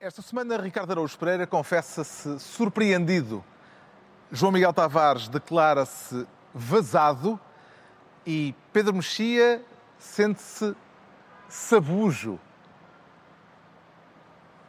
[0.00, 3.44] Esta semana, Ricardo Araújo Pereira confessa-se surpreendido.
[4.30, 6.24] João Miguel Tavares declara-se
[6.54, 7.38] vazado
[8.24, 9.60] e Pedro Mexia
[9.98, 10.72] sente-se
[11.48, 12.38] sabujo.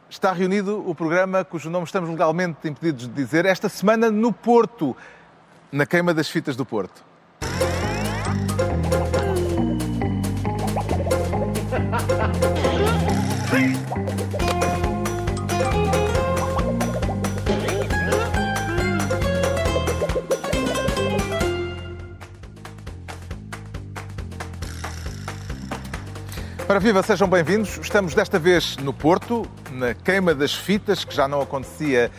[0.08, 4.96] Está reunido o programa cujo nome estamos legalmente impedidos de dizer esta semana no Porto,
[5.70, 7.04] na queima das fitas do Porto.
[26.70, 27.78] Para Viva, sejam bem-vindos.
[27.78, 32.12] Estamos desta vez no Porto, na queima das fitas, que já não acontecia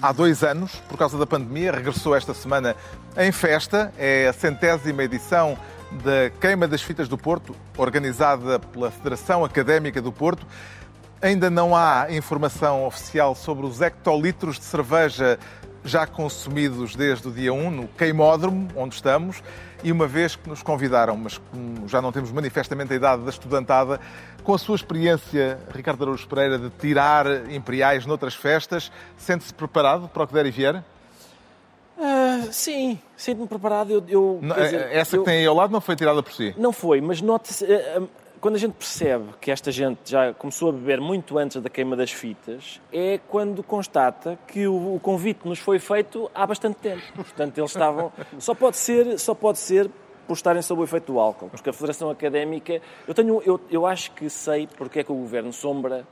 [0.00, 1.72] há dois anos, por causa da pandemia.
[1.72, 2.76] Regressou esta semana
[3.16, 3.92] em festa.
[3.98, 5.58] É a centésima edição
[6.04, 10.46] da Queima das Fitas do Porto, organizada pela Federação Académica do Porto.
[11.20, 15.36] Ainda não há informação oficial sobre os hectolitros de cerveja
[15.84, 19.42] já consumidos desde o dia 1 no queimódromo, onde estamos,
[19.82, 23.30] e uma vez que nos convidaram, mas como já não temos manifestamente a idade da
[23.30, 24.00] estudantada,
[24.42, 30.22] com a sua experiência, Ricardo Araújo Pereira, de tirar imperiais noutras festas, sente-se preparado para
[30.22, 30.84] o que der e vier?
[31.96, 33.90] Uh, sim, sinto-me preparado.
[33.90, 36.32] Eu, eu não, dizer, essa eu, que tem aí ao lado não foi tirada por
[36.32, 36.54] si?
[36.58, 37.64] Não foi, mas note-se.
[37.64, 38.08] Uh,
[38.40, 41.96] quando a gente percebe que esta gente já começou a beber muito antes da queima
[41.96, 47.02] das fitas, é quando constata que o, convite nos foi feito há bastante tempo.
[47.14, 48.12] Portanto, eles estavam.
[48.38, 49.90] Só pode ser, só pode ser
[50.26, 52.80] por estarem sob o efeito do álcool, porque a Federação Académica.
[53.06, 56.06] Eu, tenho, eu, eu acho que sei porque é que o Governo Sombra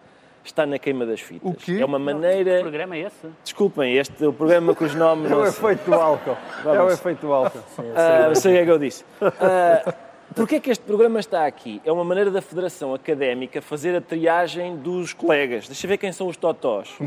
[0.44, 1.50] está na queima das fitas.
[1.50, 1.78] O quê?
[1.80, 2.50] É uma maneira.
[2.50, 3.28] Não, que programa é esse?
[3.42, 5.28] Desculpem, este é o programa cujo nome.
[5.28, 6.36] É o efeito do álcool.
[6.62, 6.78] Vamos.
[6.78, 7.62] É o efeito do álcool.
[7.74, 9.04] Sim, uh, sei o que é que eu disse.
[9.20, 10.03] Uh,
[10.34, 11.80] Porquê é que este programa está aqui?
[11.84, 15.66] É uma maneira da Federação Académica fazer a triagem dos colegas.
[15.66, 16.90] Deixa eu ver quem são os totós.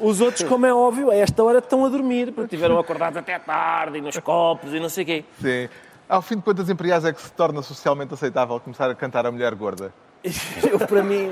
[0.00, 3.38] Os outros, como é óbvio, a esta hora estão a dormir, porque tiveram acordados até
[3.38, 5.24] tarde, e nos copos, e não sei o quê.
[5.40, 5.68] Sim.
[6.08, 9.32] Ao fim de quantas imperiais é que se torna socialmente aceitável começar a cantar a
[9.32, 9.92] mulher gorda?
[10.70, 11.28] eu, para mim,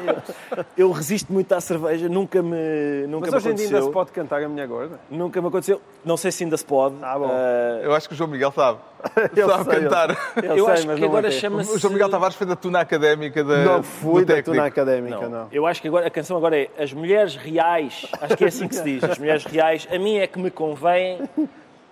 [0.76, 4.12] eu resisto muito à cerveja, nunca me nunca Mas hoje em dia ainda se pode
[4.12, 5.00] cantar a minha gorda?
[5.10, 5.80] Nunca me aconteceu.
[6.04, 6.96] Não sei se ainda se pode.
[7.00, 7.26] Ah, bom.
[7.26, 7.84] Uh...
[7.84, 8.78] Eu acho que o João Miguel sabe.
[9.34, 10.10] eu sabe sei, cantar.
[10.10, 11.74] Eu, eu, eu sei, acho que agora chama-se...
[11.74, 15.30] O João Miguel Tavares foi da tuna académica da Não fui da tuna académica, não.
[15.30, 15.48] não.
[15.50, 18.68] Eu acho que agora, a canção agora é As Mulheres Reais, acho que é assim
[18.68, 21.18] que se diz, As Mulheres Reais, a mim é que me convém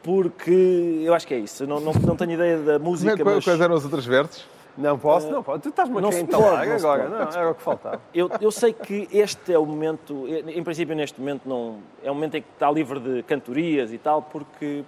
[0.03, 1.65] porque eu acho que é isso.
[1.65, 3.45] Eu não, não, não tenho ideia da música, Como é, mas...
[3.45, 4.45] Quais eram os outros versos?
[4.77, 5.61] Não posso, não posso.
[5.61, 7.03] Tu estás-me a não se pode, não agora.
[7.03, 7.11] pode.
[7.11, 8.01] Não, era o que faltava.
[8.15, 12.15] Eu, eu sei que este é o momento, em princípio neste momento não é o
[12.15, 14.85] momento em que está livre de cantorias e tal, porque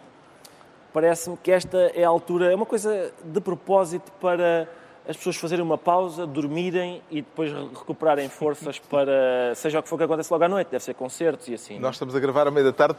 [0.92, 4.68] parece-me que esta é a altura, é uma coisa de propósito para
[5.08, 9.98] as pessoas fazerem uma pausa, dormirem e depois recuperarem forças para, seja o que for
[9.98, 11.78] que aconteça logo à noite, deve ser concertos e assim.
[11.78, 12.98] Nós estamos a gravar à meia da tarde,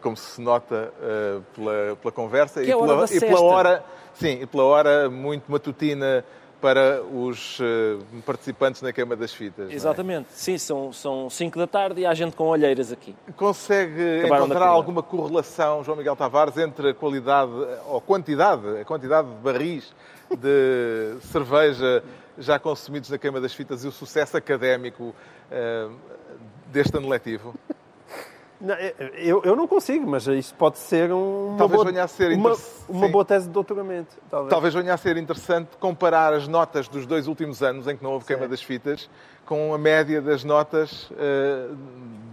[0.00, 3.20] como se nota uh, pela, pela conversa Que e, é a hora pela, da e
[3.20, 6.24] pela hora, sim, e pela hora muito matutina
[6.60, 9.70] para os uh, participantes na queima das fitas.
[9.70, 9.74] é?
[9.74, 13.14] Exatamente, sim, são, são 5 da tarde e há gente com olheiras aqui.
[13.36, 14.74] Consegue Acabaram encontrar queima.
[14.74, 17.52] alguma correlação, João Miguel Tavares, entre a qualidade
[17.86, 19.92] ou quantidade, a quantidade de barris
[20.30, 22.02] de cerveja
[22.38, 25.14] já consumidos na queima das fitas e o sucesso académico
[25.50, 25.94] uh,
[26.72, 27.54] deste ano letivo?
[28.60, 28.74] Não,
[29.14, 32.56] eu, eu não consigo, mas isso pode ser um, uma, Talvez boa, ser uma,
[32.88, 34.16] uma boa tese de doutoramento.
[34.30, 34.50] Talvez.
[34.50, 38.12] Talvez venha a ser interessante comparar as notas dos dois últimos anos em que não
[38.12, 38.48] houve queima Sim.
[38.48, 39.10] das fitas
[39.46, 41.68] com a média das notas eh,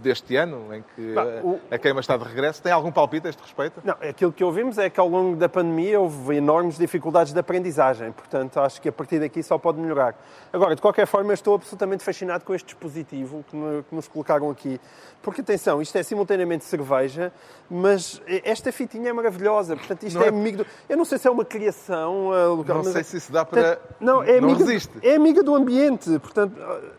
[0.02, 2.60] deste ano, em que eh, o- a queima está de regresso.
[2.62, 3.80] Tem algum palpite a este respeito?
[3.84, 8.12] Não, aquilo que ouvimos é que ao longo da pandemia houve enormes dificuldades de aprendizagem,
[8.12, 10.14] portanto acho que a partir daqui só pode melhorar.
[10.52, 14.06] Agora, de qualquer forma, eu estou absolutamente fascinado com este dispositivo que, no- que nos
[14.08, 14.78] colocaram aqui,
[15.22, 17.32] porque atenção, isto é simultaneamente cerveja,
[17.70, 20.66] mas esta fitinha é maravilhosa, portanto isto Não é é- amigo do...
[20.88, 23.42] Eu não sei se é uma criação uh, local, Não sei é- se isso dá
[23.44, 23.76] para...
[23.76, 24.92] Portanto, Não, é não amiga, resiste.
[25.02, 26.18] é amiga do ambiente.
[26.18, 26.54] Portanto,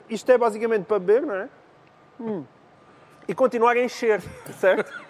[0.10, 1.50] isto é basicamente para beber, não é?
[2.20, 2.44] Hum.
[3.28, 4.22] E continuar a encher,
[4.60, 5.06] certo?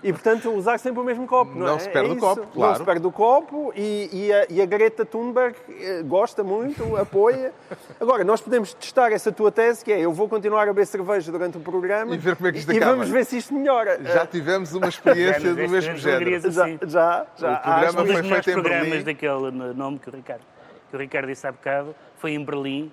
[0.00, 1.78] E, portanto, usar sempre o mesmo copo, não, Não é?
[1.80, 2.76] se perde É o copo, Não claro.
[2.78, 7.52] se perde o copo e, e a, e a Greta Thunberg eh, gosta muito, apoia.
[8.00, 11.32] Agora, nós podemos testar essa tua tese, que é eu vou continuar a beber cerveja
[11.32, 12.92] durante o programa E ver como é que isto e acaba.
[12.92, 13.98] vamos ver se isto melhora.
[14.04, 16.16] Já tivemos uma experiência do mesmo género.
[16.26, 16.78] alegrias já, assim.
[16.86, 17.52] já, já.
[17.56, 19.02] O programa foi feito em programas Berlim.
[19.04, 20.42] daquele nome que o Ricardo,
[20.90, 22.92] que o Ricardo disse há bocado foi em Berlim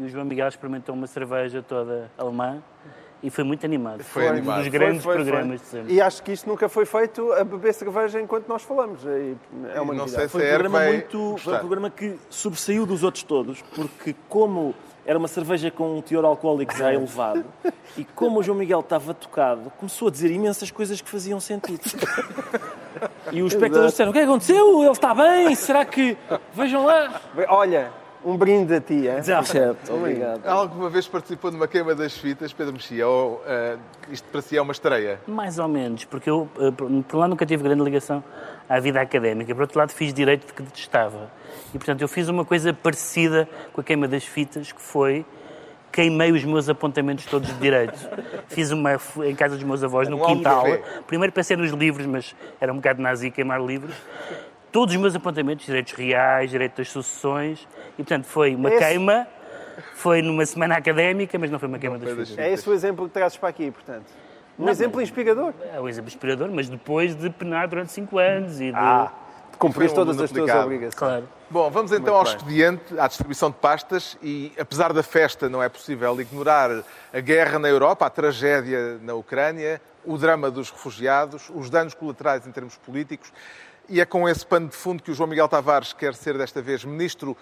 [0.00, 2.62] e o João Miguel experimentou uma cerveja toda alemã
[3.22, 4.02] e foi muito animado.
[4.02, 4.60] Foi animado.
[4.60, 5.32] um dos Foi, grandes Foi, foi, foi.
[5.32, 5.92] programas de sempre.
[5.94, 9.04] E acho que isto nunca foi feito a beber cerveja enquanto nós falamos.
[9.04, 9.36] E
[9.74, 10.10] É uma E não novidade.
[10.12, 11.36] sei se Foi um programa vai muito.
[11.38, 14.74] Foi um programa que sobressaiu dos outros todos, porque como
[15.04, 17.44] era uma cerveja com um teor alcoólico já elevado.
[17.96, 21.80] E como o João Miguel estava tocado, começou a dizer imensas coisas que faziam sentido.
[23.32, 24.82] E os espectadores disseram: O que é que aconteceu?
[24.82, 25.54] Ele está bem?
[25.54, 26.16] Será que.
[26.52, 27.20] Vejam lá.
[27.48, 27.90] Olha,
[28.24, 29.22] um brinde a ti, é?
[29.22, 30.46] Certo, obrigado.
[30.46, 33.06] Alguma vez participou de uma queima das fitas, Pedro Mexia?
[33.06, 33.76] Ou eh,
[34.10, 35.20] isto para si é uma estreia?
[35.26, 38.22] Mais ou menos, porque eu, eh, por um lado, nunca tive grande ligação
[38.68, 41.30] à vida académica, por outro lado, fiz direito que detestava.
[41.74, 45.24] E, portanto, eu fiz uma coisa parecida com a queima das fitas, que foi
[45.92, 47.98] queimei os meus apontamentos todos de direito.
[48.48, 50.64] Fiz uma em casa dos meus avós, no Um quintal.
[51.06, 53.94] Primeiro pensei nos livros, mas era um bocado nazi queimar livros.
[54.72, 57.66] Todos os meus apontamentos, direitos reais, direito das sucessões.
[57.94, 59.26] E, portanto, foi uma Esse- queima,
[59.94, 62.44] foi numa semana académica, mas não foi uma queima das foi das fitas.
[62.44, 64.06] É esse o exemplo que trazes para aqui, portanto.
[64.58, 65.52] Um Não, exemplo mas- inspirador.
[65.72, 68.76] É um exemplo inspirador, mas depois de penar durante 5 anos e de...
[68.76, 69.10] Ah,
[69.58, 70.94] Foi um todas as tuas obrigações.
[70.94, 71.28] Claro.
[71.50, 72.34] Bom, vamos então Muito ao bem.
[72.36, 76.70] expediente, à distribuição de pastas e, apesar da festa, não é possível ignorar
[77.12, 82.46] a guerra na Europa, a tragédia na Ucrânia, o drama dos refugiados, os danos colaterais
[82.46, 83.32] em termos políticos.
[83.90, 86.62] E é com esse pano de fundo que o João Miguel Tavares quer ser desta
[86.62, 87.36] vez ministro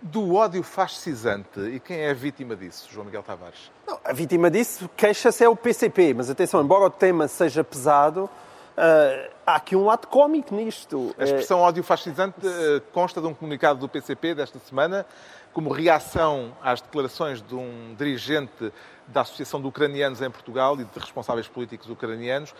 [0.00, 1.58] do ódio fascisante.
[1.58, 3.72] E quem é a vítima disso, João Miguel Tavares?
[3.84, 8.30] Não, a vítima disso, queixa-se é o PCP, mas atenção, embora o tema seja pesado,
[8.76, 11.12] ah, há aqui um lado cómico nisto.
[11.18, 15.04] A expressão ódio fascisante eh, consta de um comunicado do PCP desta semana,
[15.52, 18.72] como reação às declarações de um dirigente
[19.08, 22.54] da Associação de Ucranianos em Portugal e de responsáveis políticos ucranianos,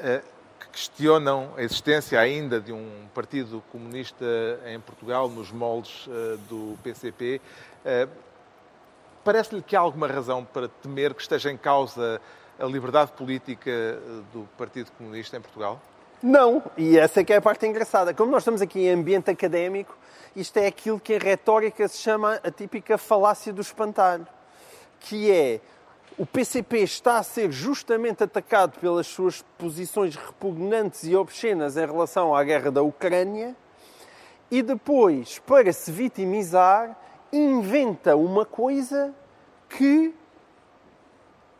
[0.00, 0.22] que
[0.72, 4.24] questionam a existência ainda de um partido comunista
[4.66, 7.40] em Portugal, nos moldes eh, do PCP.
[7.84, 8.08] Eh,
[9.28, 12.18] Parece-lhe que há alguma razão para temer que esteja em causa
[12.58, 13.98] a liberdade política eh,
[14.32, 15.80] do Partido Comunista em Portugal?
[16.22, 18.14] Não, e essa é que é a parte engraçada.
[18.14, 19.96] Como nós estamos aqui em ambiente académico,
[20.34, 24.26] isto é aquilo que em retórica se chama a típica falácia do espantalho,
[24.98, 25.60] que é
[26.18, 32.34] o PCP está a ser justamente atacado pelas suas posições repugnantes e obscenas em relação
[32.34, 33.54] à guerra da Ucrânia
[34.50, 36.98] e depois, para se vitimizar,
[37.32, 39.14] inventa uma coisa
[39.68, 40.12] que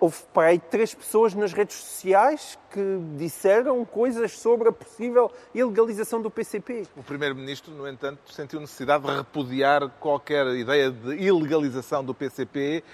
[0.01, 6.23] Houve para aí três pessoas nas redes sociais que disseram coisas sobre a possível ilegalização
[6.23, 6.87] do PCP.
[6.97, 12.85] O Primeiro-Ministro, no entanto, sentiu necessidade de repudiar qualquer ideia de ilegalização do PCP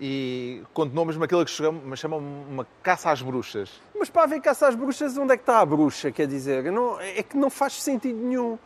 [0.00, 3.70] e condenou mesmo aquilo que chama, chama uma caça às bruxas.
[3.98, 6.12] Mas para haver caça às bruxas, onde é que está a bruxa?
[6.12, 8.58] Quer dizer, não, é que não faz sentido nenhum.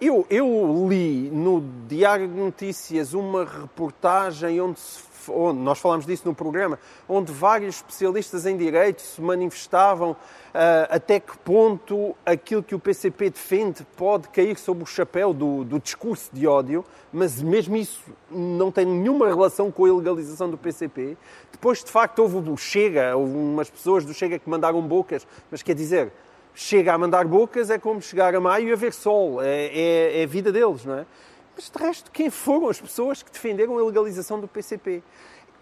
[0.00, 6.22] Eu, eu li no Diário de Notícias uma reportagem onde, se, onde nós falamos disso
[6.24, 6.78] no programa,
[7.08, 10.16] onde vários especialistas em direito se manifestavam
[10.54, 15.64] ah, até que ponto aquilo que o PCP defende pode cair sob o chapéu do,
[15.64, 20.56] do discurso de ódio, mas mesmo isso não tem nenhuma relação com a ilegalização do
[20.56, 21.16] PCP.
[21.52, 25.62] Depois, de facto, houve o Chega, houve umas pessoas do Chega que mandaram bocas, mas
[25.62, 26.12] quer dizer,
[26.58, 29.40] chega a mandar bocas é como chegar a maio e haver sol.
[29.40, 31.06] É, é, é a vida deles, não é?
[31.54, 35.00] Mas de resto, quem foram as pessoas que defenderam a legalização do PCP?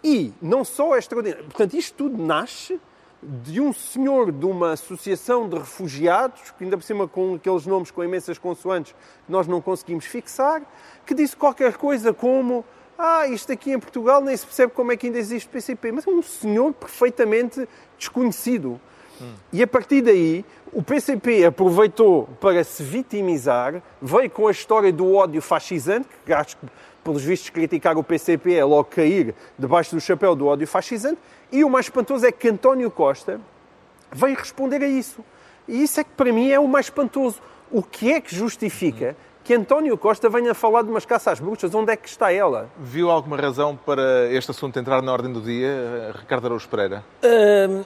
[0.02, 1.44] E não só é extraordinário.
[1.44, 2.80] Portanto, isto tudo nasce
[3.22, 7.90] de um senhor de uma associação de refugiados, que ainda por cima com aqueles nomes
[7.90, 8.92] com imensas consoantes
[9.26, 10.62] que nós não conseguimos fixar,
[11.04, 12.64] que disse qualquer coisa como
[12.98, 15.92] ah, isto aqui em Portugal nem se percebe como é que ainda existe PCP.
[15.92, 18.80] Mas é um senhor perfeitamente desconhecido.
[19.52, 25.14] E a partir daí, o PCP aproveitou para se vitimizar, veio com a história do
[25.14, 26.66] ódio fascisante, que acho que,
[27.02, 31.18] pelos vistos, criticar o PCP é logo cair debaixo do chapéu do ódio fascisante,
[31.50, 33.40] e o mais espantoso é que António Costa
[34.12, 35.24] veio responder a isso.
[35.68, 37.40] E isso é que para mim é o mais espantoso.
[37.70, 41.74] O que é que justifica que António Costa venha falar de umas caças às bruxas?
[41.74, 42.68] Onde é que está ela?
[42.78, 47.04] Viu alguma razão para este assunto entrar na ordem do dia, eh, Ricardo Araújo Pereira?
[47.24, 47.84] Hum,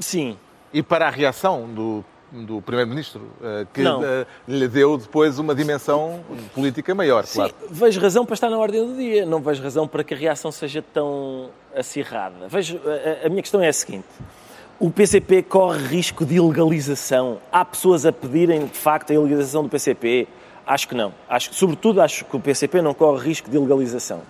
[0.00, 0.38] sim.
[0.72, 4.02] E para a reação do, do Primeiro-Ministro, eh, que Não.
[4.02, 6.24] eh, lhe deu depois uma dimensão
[6.54, 7.54] política maior, Sim, claro.
[7.70, 9.26] vejo razão para estar na ordem do dia.
[9.26, 12.48] Não vejo razão para que a reação seja tão acirrada.
[12.48, 12.80] Vejo,
[13.22, 14.06] a, a minha questão é a seguinte.
[14.80, 17.38] O PCP corre risco de ilegalização?
[17.52, 20.26] Há pessoas a pedirem, de facto, a ilegalização do PCP?
[20.66, 21.12] Acho que não.
[21.28, 24.22] Acho, sobretudo, acho que o PCP não corre risco de ilegalização.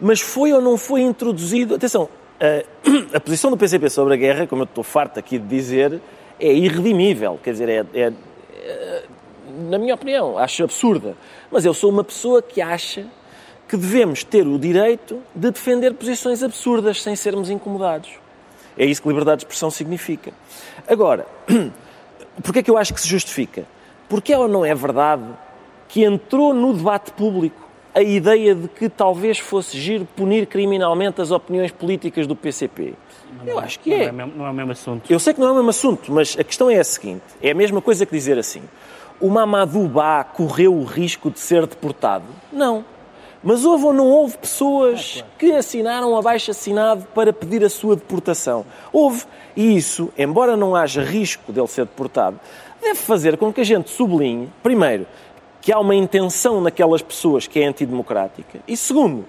[0.00, 1.74] Mas foi ou não foi introduzido...
[1.74, 2.08] Atenção,
[2.42, 6.00] a, a posição do PCP sobre a guerra, como eu estou farto aqui de dizer,
[6.40, 7.38] é irredimível.
[7.42, 8.12] Quer dizer, é- é
[9.68, 11.16] na minha opinião, acho absurda.
[11.50, 13.06] Mas eu sou uma pessoa que acha
[13.68, 18.10] que devemos ter o direito de defender posições absurdas sem sermos incomodados.
[18.76, 20.32] É isso que liberdade de expressão significa.
[20.88, 21.26] Agora,
[22.42, 23.64] porquê é que eu acho que se justifica?
[24.08, 25.24] Porque é ou não é verdade
[25.88, 27.61] que entrou no debate público
[27.94, 32.94] a ideia de que talvez fosse giro punir criminalmente as opiniões políticas do PCP.
[33.46, 34.04] Eu acho que Não é.
[34.04, 35.10] é, mesmo- não é o mesmo assunto.
[35.12, 37.50] Eu sei que não é o mesmo assunto, mas a questão é a seguinte: é
[37.50, 38.62] a mesma coisa que dizer assim.
[39.20, 42.24] O Mamadou Ba correu o risco de ser deportado?
[42.52, 42.84] Não.
[43.44, 48.64] Mas houve ou não houve pessoas que assinaram abaixo assinado para pedir a sua deportação?
[48.92, 49.24] Houve.
[49.56, 52.38] E isso, embora não haja risco dele ser deportado,
[52.80, 55.06] deve fazer com que a gente sublinhe, primeiro,
[55.62, 58.58] que há uma intenção naquelas pessoas que é antidemocrática.
[58.66, 59.24] E, segundo,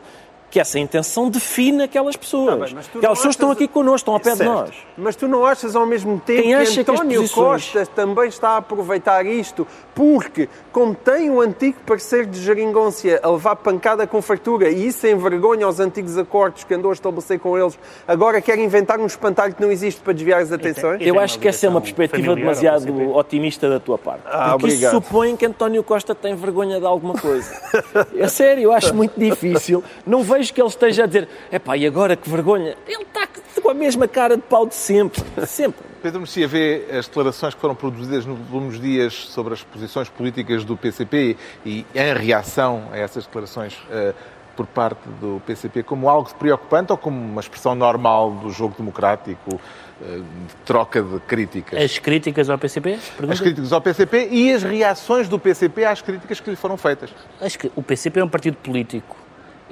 [0.54, 2.46] que essa intenção define aquelas pessoas.
[2.52, 4.52] Tá bem, Aquelas pessoas estão aqui connosco, estão ao pé de Certo.
[4.52, 4.70] nós.
[4.96, 8.28] Mas tu não achas ao mesmo tempo Quem acha que que António posições- Costa também
[8.28, 14.06] está a aproveitar isto porque, como tem o antigo parecer de geringonça a levar pancada
[14.06, 18.40] com fartura e isso envergonha os antigos acordos que andou a estabelecer com eles, agora
[18.40, 21.02] quer inventar um espantalho que não existe para desviar as atenções?
[21.02, 24.22] Eu tem acho que essa é uma perspectiva demasiado otimista da tua parte.
[24.26, 25.04] Ah, porque isso obrigado.
[25.04, 27.52] supõe que António Costa tem vergonha de alguma coisa.
[28.16, 29.84] É sério, eu acho muito difícil.
[30.06, 32.76] Não vejo que ele esteja a dizer epá, e agora que vergonha?
[32.88, 33.28] Ele está
[33.62, 35.24] com a mesma cara de pau de sempre.
[35.46, 35.86] Sempre.
[36.04, 40.66] Pedro Mexia vê as declarações que foram produzidas nos últimos dias sobre as posições políticas
[40.66, 44.14] do PCP e em reação a essas declarações eh,
[44.54, 49.62] por parte do PCP como algo preocupante ou como uma expressão normal do jogo democrático,
[50.02, 51.82] eh, de troca de críticas?
[51.82, 53.00] As críticas ao PCP?
[53.16, 53.34] Pergunta?
[53.34, 57.12] As críticas ao PCP e as reações do PCP às críticas que lhe foram feitas.
[57.40, 59.23] Acho que o PCP é um partido político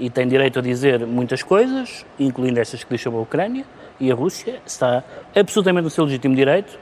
[0.01, 3.63] e tem direito a dizer muitas coisas, incluindo estas que diz sobre a Ucrânia
[3.99, 4.59] e a Rússia.
[4.65, 5.03] Está
[5.35, 6.77] absolutamente no seu legítimo direito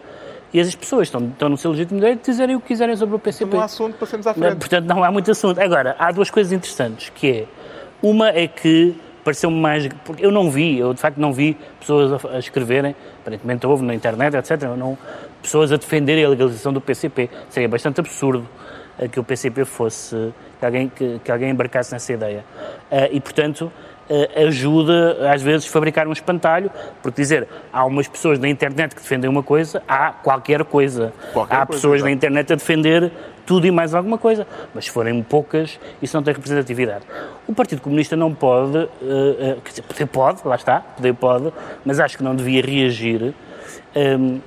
[0.54, 3.18] e as pessoas estão, estão no seu legítimo direito de dizerem o que quiserem sobre
[3.18, 3.54] o PCP.
[3.54, 4.58] Não há assunto, passemos à Não, frente.
[4.58, 5.60] portanto, não há muito assunto.
[5.60, 7.46] Agora, há duas coisas interessantes, que é,
[8.02, 12.24] uma é que pareceu-me mais, porque eu não vi, eu de facto não vi pessoas
[12.24, 14.98] a, a escreverem, aparentemente houve na internet, etc., não,
[15.42, 17.30] pessoas a defenderem a legalização do PCP.
[17.50, 18.48] Seria bastante absurdo
[19.08, 22.44] que o PCP fosse, que alguém, que, que alguém embarcasse nessa ideia.
[22.92, 23.72] Eh, e, portanto,
[24.10, 26.72] eh, ajuda, às vezes, fabricar um espantalho,
[27.04, 31.14] porque dizer, há umas pessoas na internet que defendem uma coisa, há qualquer coisa.
[31.32, 33.12] Qualquer há coisa, pessoas na internet a defender
[33.46, 37.04] tudo e mais alguma coisa, mas se forem poucas, isso não tem representatividade.
[37.48, 41.54] O Partido Comunista não pode, eh, eh, quer dizer, poder pode, lá está, poder pode,
[41.86, 43.34] mas acho que não devia reagir
[43.96, 44.40] ehm,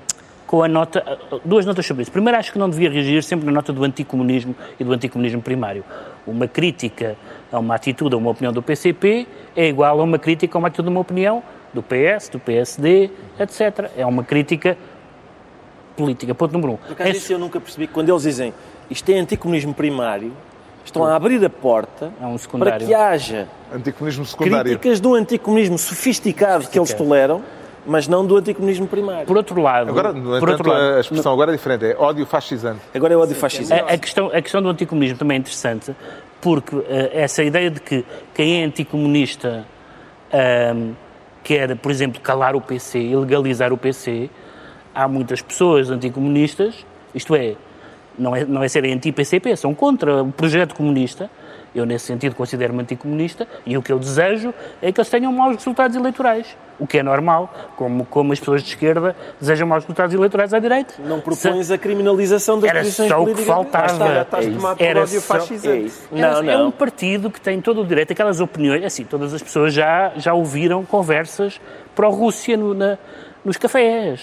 [0.53, 2.13] com a nota, duas notas sobre isso.
[2.13, 5.83] Primeiro, acho que não devia reagir sempre na nota do anticomunismo e do anticomunismo primário.
[6.27, 7.17] Uma crítica
[7.51, 10.69] a uma atitude, a uma opinião do PCP é igual a uma crítica a uma
[10.69, 11.43] atitude, a uma opinião
[11.73, 13.91] do PS, do PSD, etc.
[13.97, 14.77] É uma crítica
[15.97, 16.35] política.
[16.35, 16.77] Ponto número um.
[16.77, 17.87] Por acaso, Em isso eu nunca percebi.
[17.87, 18.53] Quando eles dizem
[18.91, 20.35] isto é anticomunismo primário,
[20.85, 24.73] estão a abrir a porta É um para que haja Anticomunismo secundário.
[24.73, 27.09] críticas do anticomunismo sofisticado que eles Sofisticado.
[27.09, 27.43] toleram,
[27.87, 29.27] mas não do anticomunismo primário.
[29.27, 31.97] Por outro lado, Agora, no por entanto, outro lado a expressão agora é diferente, é
[31.97, 32.81] ódio fascisante.
[32.95, 33.75] Agora é ódio fascista.
[33.75, 35.95] a, a questão, a questão do anticomunismo também é interessante,
[36.41, 39.65] porque eh, essa ideia de que quem é anticomunista
[40.33, 40.93] ahm,
[41.43, 44.31] quer, por exemplo, calar o PC e legalizar o PC,
[44.95, 47.55] há muitas pessoas anticomunistas, isto é,
[48.19, 51.31] não é, não é serem anti-PCP, são contra o projeto comunista.
[51.75, 54.52] Eu, nesse sentido, considero-me anticomunista e o que eu desejo
[54.83, 56.55] é que eles tenham maus resultados eleitorais.
[56.79, 60.59] O que é normal, como, como as pessoas de esquerda desejam maus resultados eleitorais à
[60.59, 60.95] direita.
[60.99, 64.21] Não propões a criminalização das Era só o que faltava.
[64.23, 64.38] Está,
[64.79, 65.38] é Era só-.
[65.71, 66.09] É isso.
[66.12, 69.43] É- Não, É um partido que tem todo o direito, aquelas opiniões, assim, todas as
[69.43, 71.61] pessoas já, já ouviram conversas
[71.95, 72.99] pró-Rússia no- na-
[73.45, 74.21] nos cafés.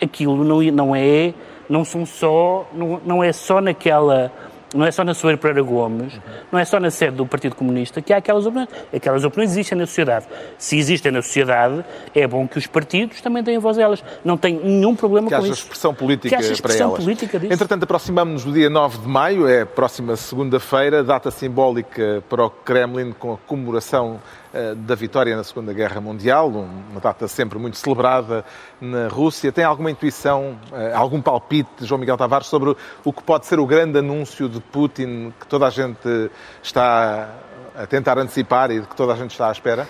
[0.00, 1.34] Aquilo não, não é,
[1.68, 4.30] não são só, não, não é só naquela,
[4.74, 6.12] não é só na Soeiro Pereira Gomes,
[6.52, 8.68] não é só na sede do Partido Comunista que há aquelas opiniões.
[8.94, 10.26] Aquelas opiniões existem na sociedade.
[10.58, 11.84] Se existem na sociedade,
[12.14, 14.04] é bom que os partidos também tenham voz a elas.
[14.24, 15.62] Não tenho nenhum problema Que com haja isso.
[15.62, 17.04] expressão política Que haja para expressão elas.
[17.04, 17.52] política disso.
[17.52, 22.50] Entretanto, aproximamos-nos do dia 9 de maio, é a próxima segunda-feira, data simbólica para o
[22.50, 24.20] Kremlin com a comemoração
[24.54, 28.42] eh, da vitória na Segunda Guerra Mundial, um- uma data sempre muito celebrada
[28.80, 29.52] na Rússia.
[29.52, 33.66] Tem alguma intuição, eh, algum palpite, João Miguel Tavares, sobre o que pode ser o
[33.66, 36.30] grande anúncio de Putin que toda a gente
[36.62, 37.28] está
[37.76, 39.88] a tentar antecipar e de que toda a gente está à espera?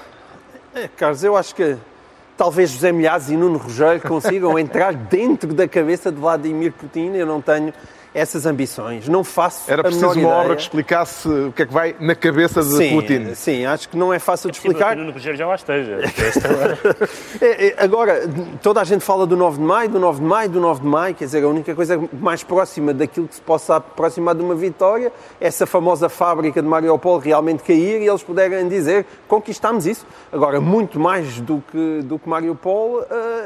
[0.75, 1.77] É, Carlos, eu acho que
[2.37, 7.13] talvez José Milhazes e Nuno Rogério consigam entrar dentro da cabeça de Vladimir Putin.
[7.15, 7.73] Eu não tenho
[8.19, 9.09] essas ambições.
[9.09, 10.45] Não faço Era a menor preciso uma ideia.
[10.45, 13.35] obra que explicasse o que é que vai na cabeça de sim, Putin.
[13.35, 14.97] Sim, acho que não é fácil de Sim, explicar.
[14.97, 15.99] o Nuno Rogério já lá esteja.
[16.59, 16.79] hora.
[17.41, 18.29] É, é, Agora,
[18.63, 20.87] toda a gente fala do 9 de maio, do 9 de maio, do 9 de
[20.87, 24.55] maio, quer dizer, a única coisa mais próxima daquilo que se possa aproximar de uma
[24.55, 30.07] vitória é essa famosa fábrica de Mariupol realmente cair e eles puderem dizer conquistámos isso.
[30.33, 33.05] Agora, muito mais do que, do que Mariupol,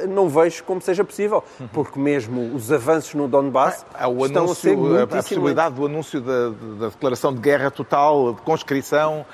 [0.08, 5.02] não vejo como seja possível, porque mesmo os avanços no Donbass o estão a anúncio,
[5.02, 6.48] a, possibilidade do anúncio da,
[6.80, 9.24] da declaração de guerra total, de conscrição.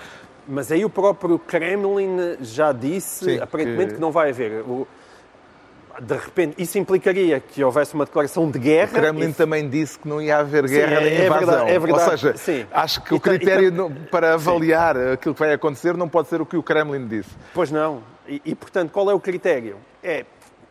[0.46, 4.00] Mas aí o próprio Kremlin já disse, Sim, aparentemente, que- que...
[4.00, 4.62] não vai haver.
[4.62, 4.86] O-
[6.00, 8.92] De repente, isso implicaria que houvesse uma declaração de guerra.
[8.92, 11.46] O Kremlin e- também disse que não ia haver guerra é- nem é invasão.
[11.48, 12.66] verdade, é verdade, Ou seja, sim.
[12.72, 16.40] acho que o ta- e critério para avaliar aquilo que vai acontecer não pode ser
[16.40, 17.30] o que o Kremlin disse.
[17.52, 18.00] Pois não.
[18.28, 19.76] E, e, portanto, qual é o critério?
[20.02, 20.24] É.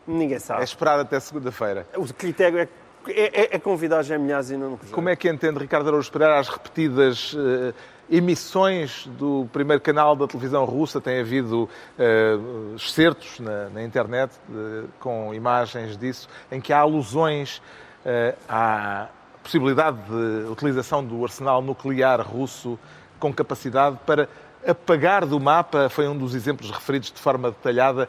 [0.06, 0.64] Ninguém É sabe.
[0.64, 1.86] esperar até segunda-feira.
[1.94, 2.66] O critério é,
[3.08, 6.48] é, é- é convidar Gemilhaz e não Como é que entende Ricardo Araújo Pereira as
[6.48, 7.72] repetidas eh,
[8.10, 11.00] emissões do primeiro canal da televisão russa?
[11.00, 12.36] Tem havido eh,
[12.76, 17.62] excertos na, na internet eh, com imagens disso, em que há alusões
[18.04, 19.08] eh, à
[19.42, 22.78] possibilidade de utilização do arsenal nuclear russo
[23.18, 24.28] com capacidade para
[24.66, 28.08] apagar do mapa, foi um dos exemplos referidos de forma detalhada,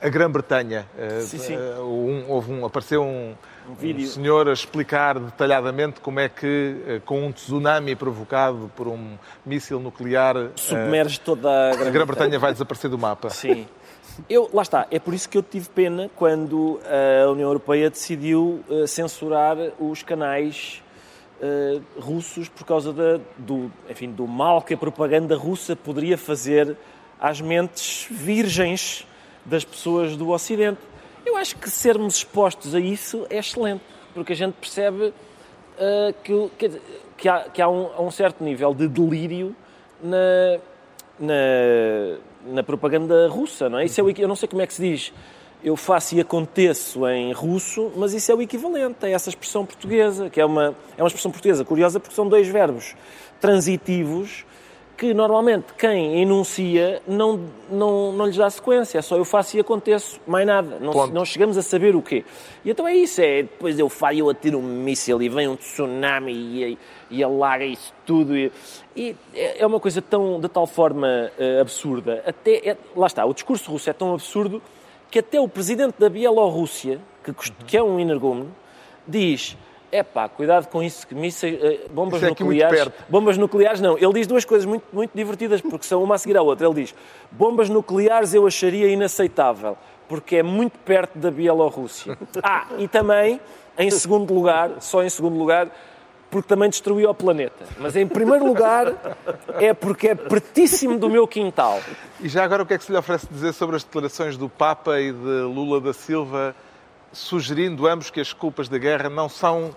[0.00, 0.86] a Grã-Bretanha.
[1.22, 1.56] Sim, sim.
[1.56, 3.34] um- houve um, apareceu um,
[3.68, 4.06] Um vídeo.
[4.06, 9.18] um senhor a explicar detalhadamente como é que, eh, com um tsunami provocado por um
[9.44, 12.38] míssil nuclear, eh, Submerge toda a a Grã-Bretanha.
[12.38, 13.28] Vai desaparecer do mapa.
[13.30, 13.66] Sim.
[14.28, 16.80] Eu, lá está, é por isso que eu tive pena quando
[17.24, 20.82] a União Europeia decidiu eh, censurar os canais
[21.40, 26.74] eh, russos por causa da- do, enfim, do mal que a propaganda russa poderia fazer
[27.20, 29.06] às mentes virgens
[29.44, 30.80] das pessoas do Ocidente.
[31.24, 33.82] Eu acho que sermos expostos a isso é excelente,
[34.14, 35.12] porque a gente percebe
[35.78, 36.82] eh, que, dizer,
[37.16, 39.54] que há, que há um, um certo nível de delírio
[40.02, 40.58] na,
[41.18, 42.18] na,
[42.54, 43.84] na propaganda russa, não é?
[43.84, 45.12] Isso é o, eu não sei como é que se diz.
[45.62, 50.30] Eu faço e aconteço em russo, mas isso é o equivalente a essa expressão portuguesa,
[50.30, 52.94] que é uma, é uma expressão portuguesa curiosa porque são dois verbos
[53.40, 54.44] transitivos
[54.98, 57.40] que normalmente quem enuncia não,
[57.70, 60.78] não, não lhes dá sequência, é só eu faço e aconteço, mais nada.
[60.80, 62.24] Não, não chegamos a saber o quê.
[62.64, 65.54] E então é isso, é depois eu falho, eu atiro um míssil e vem um
[65.54, 66.78] tsunami e,
[67.12, 68.36] e alaga isso tudo.
[68.36, 68.50] E,
[68.96, 72.20] e é é uma coisa tão, de tal forma eh, absurda.
[72.26, 74.60] Até, é- lá está, o discurso russo é tão absurdo
[75.08, 78.50] que até o presidente da Bielorrússia, que, cust- que é um energúmeno,
[79.06, 79.56] diz...
[79.90, 82.88] É pá, cuidado com isso, que mísseis, eh, bombas Isso é nucleares.
[83.08, 83.96] Bombas nucleares não.
[83.96, 86.66] Ele diz duas coisas muito, muito divertidas, porque são uma a seguir à outra.
[86.66, 86.94] Ele diz:
[87.30, 92.18] bombas nucleares eu acharia inaceitável, porque é muito perto da Bielorrússia.
[92.42, 93.40] Ah, e também,
[93.78, 95.70] em segundo lugar, só em segundo lugar,
[96.30, 97.64] porque também destruiu o planeta.
[97.78, 98.92] Mas em primeiro lugar
[99.58, 101.80] é porque é pertíssimo do meu quintal.
[102.20, 104.48] E já agora o que é que se lhe oferece dizer sobre as declarações do
[104.48, 106.54] Papa e de Lula da Silva,
[107.18, 109.70] sugerindo ambos que as culpas da guerra não são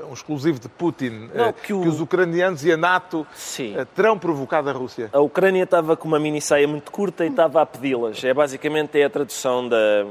[0.00, 3.26] eh, um exclusivo de Putin, Não, eh, que que, o- os ucranianos e a NATO
[3.34, 3.74] Sim.
[3.76, 5.10] eh, terão provocado a Rússia?
[5.12, 8.22] A Ucrânia estava com uma mini saia muito curta e estava a pedi-las.
[8.24, 10.06] É basicamente é a tradução da,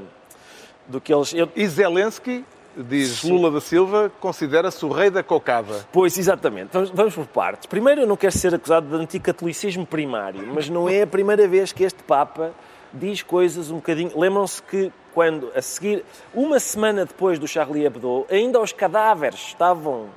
[0.88, 1.34] do que eles.
[1.34, 2.46] eu- E Zelensky,
[2.78, 3.32] diz Sim.
[3.34, 5.86] Lula da Silva, considera-se o rei da cocada.
[5.92, 6.70] Pois, exatamente.
[6.72, 7.66] Vamos, vamos por partes.
[7.66, 11.72] Primeiro, eu não quero ser acusado de anticatolicismo primário, mas não é a primeira vez
[11.74, 12.52] que este Papa
[12.94, 14.12] diz coisas um bocadinho.
[14.18, 20.10] Lembram-se que quando, a seguir, uma semana depois do Charlie Hebdo, ainda os cadáveres estavam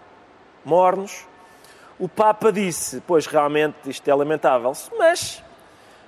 [0.64, 1.26] mornos,
[1.98, 5.42] o Papa disse: Pois realmente isto é lamentável, mas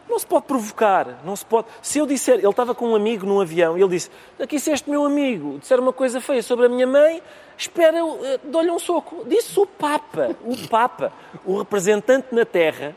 [0.09, 1.67] não se pode provocar, não se pode.
[1.83, 4.71] Se eu disser, ele estava com um amigo num avião e ele disse: Aqui se
[4.71, 7.23] este meu amigo disser uma coisa feia sobre a minha mãe,
[7.57, 9.25] espera, eh, dou-lhe um soco.
[9.27, 11.13] Disse o Papa, o Papa,
[11.45, 12.95] o representante na Terra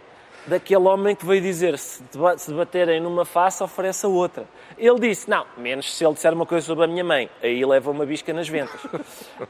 [0.49, 4.45] daquele homem que veio dizer: se te ba- se baterem numa face, oferece a outra.
[4.77, 7.91] Ele disse: Não, menos se ele disser uma coisa sobre a minha mãe, aí leva
[7.91, 8.79] uma bisca nas ventas.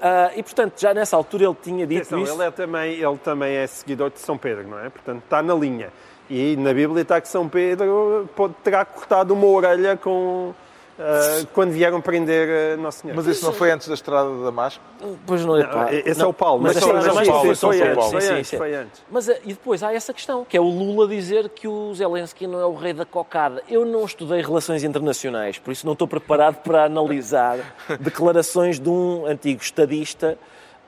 [0.02, 2.34] Ah, e portanto, já nessa altura ele tinha dito Atenção, isso.
[2.34, 4.90] ele, é também, ele também é seguidor de São Pedro, não é?
[4.90, 5.90] Portanto, está na linha.
[6.30, 10.54] E na Bíblia está que São Pedro pode, terá cortado uma orelha com,
[11.00, 13.16] ah, quando vieram prender ah, Nosso Senhor.
[13.16, 14.84] Mas isso não foi antes da estrada de Damasco?
[15.26, 16.26] Pois não, epá, Esse não.
[16.28, 18.12] é o Paulo, Mas mas, a foi, estrada mas Damasco foi, foi antes, Paulo.
[18.12, 19.02] foi antes, foi antes.
[19.10, 22.46] Mas eh, e depois há essa questão, que é o Lula dizer que o Zelensky
[22.48, 23.64] não é o rei da cocada.
[23.70, 27.58] Eu não estudei relações internacionais, por isso não estou preparado para analisar
[28.00, 30.38] declarações de um antigo estadista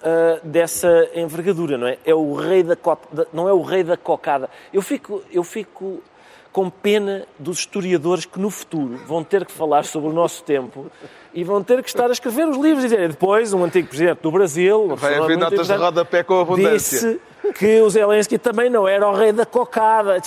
[0.04, 1.98] ah, dessa envergadura, não é?
[2.06, 4.50] É o rei da co- da- não é o rei da cocada.
[4.74, 6.02] Eu fico, eu fico
[6.52, 10.88] com pena dos historiadores que no futuro vão ter que falar sobre o nosso tempo
[11.34, 14.20] e vão ter que estar a escrever os livros e dizer depois um antigo presidente
[14.22, 17.00] do Brasil Vai haver notas de rodapé com abundância.
[17.00, 17.22] disse
[17.58, 20.18] que o Zelensky também não era o rei da cocada.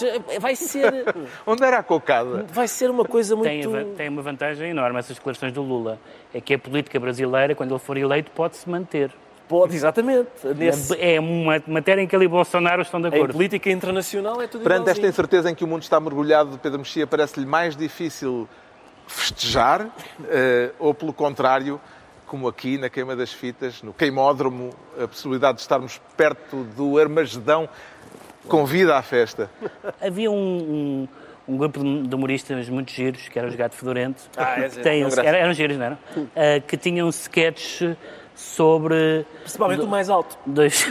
[0.41, 1.15] Vai ser,
[1.47, 2.47] Onde era a cocada?
[2.51, 3.71] vai ser uma coisa muito...
[3.71, 5.99] Tem, tem uma vantagem enorme essas declarações do Lula.
[6.33, 9.11] É que a política brasileira, quando ele for eleito, pode-se manter.
[9.49, 10.29] Pode, exatamente.
[10.57, 10.99] Nesse...
[11.01, 13.33] É uma matéria em que ele e Bolsonaro estão de Em acordo.
[13.35, 15.11] política internacional é tudo Perante esta igualzinho.
[15.11, 18.49] incerteza em que o mundo está mergulhado, Pedro Mexia, parece-lhe mais difícil
[19.07, 19.89] festejar
[20.29, 21.79] eh, ou, pelo contrário,
[22.27, 27.69] como aqui na Queima das Fitas, no queimódromo, a possibilidade de estarmos perto do Armagedão
[28.49, 29.51] convida à festa?
[30.01, 31.09] Havia um, um,
[31.47, 35.09] um grupo de humoristas muito giros, que eram os Gato Fedorento, Ah, é, têm um-
[35.09, 35.27] engraçado.
[35.35, 35.99] eram, giros, não eram?
[36.35, 37.83] Ah, que tinham um sketch
[38.35, 40.37] sobre Principalmente o mais alto.
[40.47, 40.91] dois,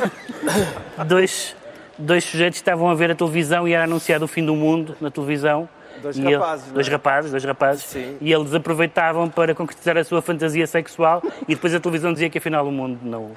[1.08, 1.56] dois,
[1.98, 4.96] dois sujeitos que estavam a ver a televisão e era anunciado o fim do mundo
[5.02, 5.68] na televisão.
[6.04, 6.72] Dois E ele- rapazes, é?
[6.74, 7.84] dois rapazes, dois rapazes.
[7.86, 8.18] Sim.
[8.20, 12.38] E eles aproveitavam para concretizar a sua fantasia sexual e depois a televisão dizia que
[12.38, 13.32] afinal o mundo não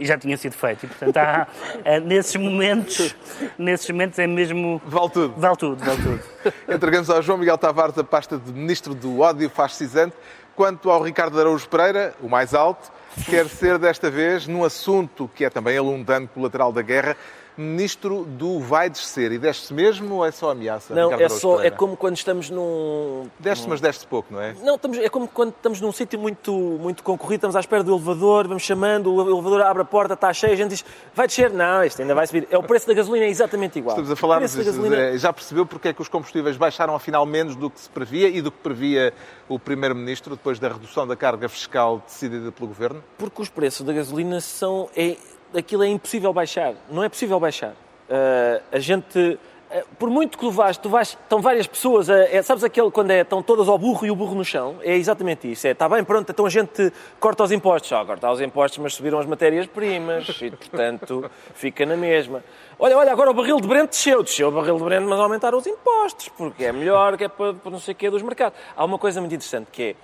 [0.00, 0.84] já tinha sido feito.
[0.84, 1.46] E portanto, há,
[1.84, 3.14] há, nesses momentos,
[3.58, 5.34] nesses momentos é mesmo Vale tudo.
[5.36, 6.20] vale tudo, vale tudo.
[6.72, 10.14] Entregamos ao João Miguel Tavares a pasta de Ministro do Ódio Fascisante.
[10.54, 12.90] Quanto ao Ricardo Araújo Pereira, o mais alto,
[13.28, 17.14] quer ser desta vez, num assunto que é também ele um dano colateral da guerra,
[17.56, 19.32] Ministro do vai descer.
[19.32, 20.94] E desce mesmo ou é só ameaça?
[20.94, 21.60] Não, Ricardo é Araújo só.
[21.62, 23.28] É como quando estamos num.
[23.38, 24.54] Desce, mas desce pouco, não é?
[24.62, 27.94] Não, estamos, é como quando estamos num sítio muito, muito concorrido, estamos à espera do
[27.94, 31.50] elevador, vamos chamando, o elevador abre a porta, está cheio, a gente diz, vai descer?
[31.50, 32.46] Não, isto ainda vai subir.
[32.50, 33.94] É o preço da gasolina, é exatamente igual.
[33.94, 34.96] Estamos a falar, o preço da mas, gasolina.
[34.96, 38.28] eh, já percebeu porque é que os combustíveis baixaram afinal menos do que se previa
[38.28, 39.14] e do que previa
[39.48, 43.02] o Primeiro-Ministro depois da redução da carga fiscal decidida pelo Governo?
[43.16, 44.88] Porque os preços da gasolina são.
[44.96, 45.16] É,
[45.54, 46.74] aquilo é impossível baixar.
[46.90, 47.74] Não é possível baixar.
[48.08, 49.38] Ah, a gente.
[49.70, 53.10] ah, Por muito que tu vais, tu vais, estão várias pessoas, é, sabes aquele quando
[53.10, 54.76] é, estão todas ao burro e o burro no chão?
[54.82, 55.66] É exatamente isso.
[55.66, 57.88] É, está bem, pronto, então a gente corta os impostos.
[57.88, 62.42] Só corta os impostos, mas subiram as matérias-primas e, portanto, fica na mesma.
[62.78, 64.22] Olha, olha, agora o barril de Brent desceu.
[64.22, 67.54] Desceu o barril de Brent, mas aumentaram os impostos, porque é melhor, que é para,
[67.54, 68.58] para não sei o quê dos mercados.
[68.76, 69.94] Há uma coisa muito interessante que é,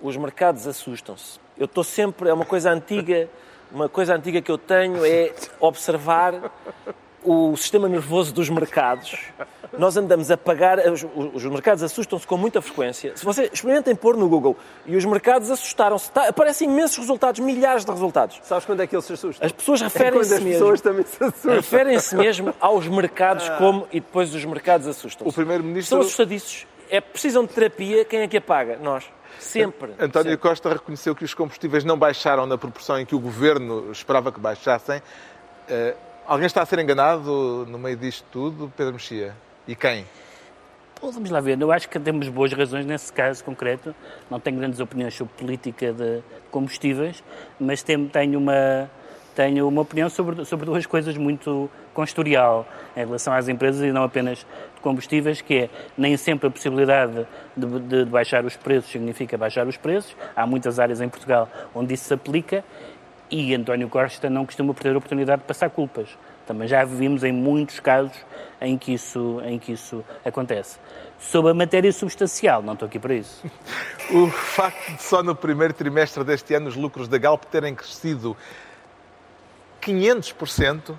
[0.00, 1.38] os mercados assustam-se.
[1.56, 3.28] Eu estou sempre, é uma coisa antiga,
[3.72, 6.34] uma coisa antiga que eu tenho é observar
[7.22, 9.16] o sistema nervoso dos mercados.
[9.78, 13.16] Nós andamos a pagar, os, os mercados assustam-se com muita frequência.
[13.16, 17.84] Se vocês experimentem pôr no Google e os mercados assustaram-se, Tá- aparecem imensos resultados, milhares
[17.84, 18.38] de resultados.
[18.44, 19.44] Sabes quando é que ele se assusta?
[19.44, 21.54] As pessoas É referem-se as mesmo, pessoas também se assustam.
[21.54, 25.28] referem-se mesmo aos mercados como e depois os mercados assustam-se.
[25.28, 26.66] O Primeiro-Ministro- São assustadiços.
[26.90, 28.78] É, precisam de terapia, quem é que a paga?
[28.78, 29.04] Nós.
[29.38, 29.92] Sempre.
[29.92, 30.36] António Sempre.
[30.36, 34.38] Costa reconheceu que os combustíveis não baixaram na proporção em que o Governo esperava que
[34.40, 35.02] baixassem.
[35.68, 35.94] Eh,
[36.26, 39.34] alguém está a ser enganado no meio disto tudo, Pedro Mexia?
[39.66, 40.06] E quem?
[41.00, 41.60] Vamos lá ver.
[41.60, 43.94] Eu acho que temos boas razões nesse caso concreto.
[44.30, 47.22] Não tenho grandes opiniões sobre política de combustíveis,
[47.60, 48.90] mas tenho uma,
[49.34, 52.66] tenho uma opinião sobre, sobre duas coisas muito com historial
[52.96, 54.46] em relação às empresas e não apenas
[54.84, 59.66] combustíveis, que é nem sempre a possibilidade de, de- de baixar os preços significa baixar
[59.66, 60.14] os preços.
[60.36, 62.62] Há muitas áreas em Portugal onde isso se aplica
[63.30, 66.08] e António Costa não costuma perder a oportunidade de passar culpas.
[66.46, 68.14] Também já vimos em muitos casos
[68.60, 70.78] em que isso, em que isso acontece.
[71.18, 73.42] Sobre a matéria substancial, não estou aqui para isso.
[74.12, 78.36] O facto de só no primeiro trimestre deste ano os lucros da Galp terem crescido
[79.80, 80.94] 500%,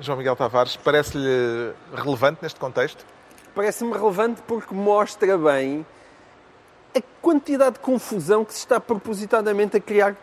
[0.00, 3.04] João Miguel Tavares, parece-lhe relevante neste contexto?
[3.56, 5.86] Parece-me relevante porque mostra bem
[6.94, 10.14] a quantidade de confusão que se está propositadamente a criar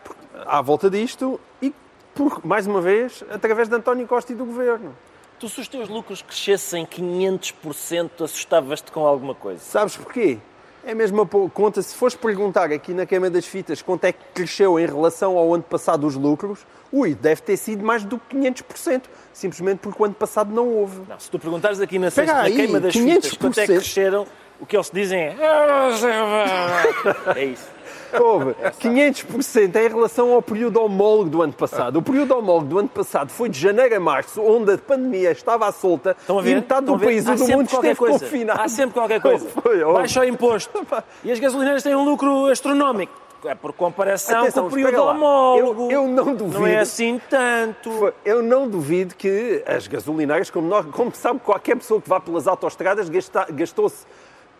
[0.46, 1.74] à volta disto e,
[2.14, 4.96] por, mais uma vez, através de António Costa e do Governo.
[5.40, 9.58] Tu, se os teus lucros crescessem 500%, assustavas-te com alguma coisa?
[9.58, 10.38] Sabes porquê?
[10.86, 11.80] É a mesma conta.
[11.80, 15.54] Se fores perguntar aqui na queima das fitas quanto é que cresceu em relação ao
[15.54, 20.04] ano passado os lucros, ui, deve ter sido mais do que 500%, simplesmente porque o
[20.04, 21.00] ano passado não houve.
[21.08, 23.14] Não, se tu perguntares aqui na, sexta, na aí, queima das 500%.
[23.14, 24.26] fitas quanto é que cresceram,
[24.60, 25.36] o que eles dizem é...
[27.34, 27.73] É isso.
[28.20, 31.98] Houve 500% em relação ao período homólogo do ano passado.
[31.98, 35.66] O período homólogo do ano passado foi de janeiro a março, onde a pandemia estava
[35.66, 36.50] à solta Estão a ver?
[36.50, 38.18] e metade do país e do mundo qualquer esteve coisa.
[38.20, 38.60] confinado.
[38.60, 39.46] Há sempre qualquer coisa.
[39.62, 39.84] Foi.
[39.84, 40.86] Baixa o imposto.
[41.22, 43.24] E as gasolineiras têm um lucro astronómico.
[43.46, 45.90] É por comparação Atenção, com o período homólogo.
[45.92, 46.60] Eu- eu não duvido.
[46.60, 48.10] Não é assim tanto.
[48.24, 52.46] Eu não duvido que as gasolineiras, como, nós, como sabe qualquer pessoa que vá pelas
[52.48, 54.06] autoestradas, gasta- gastou-se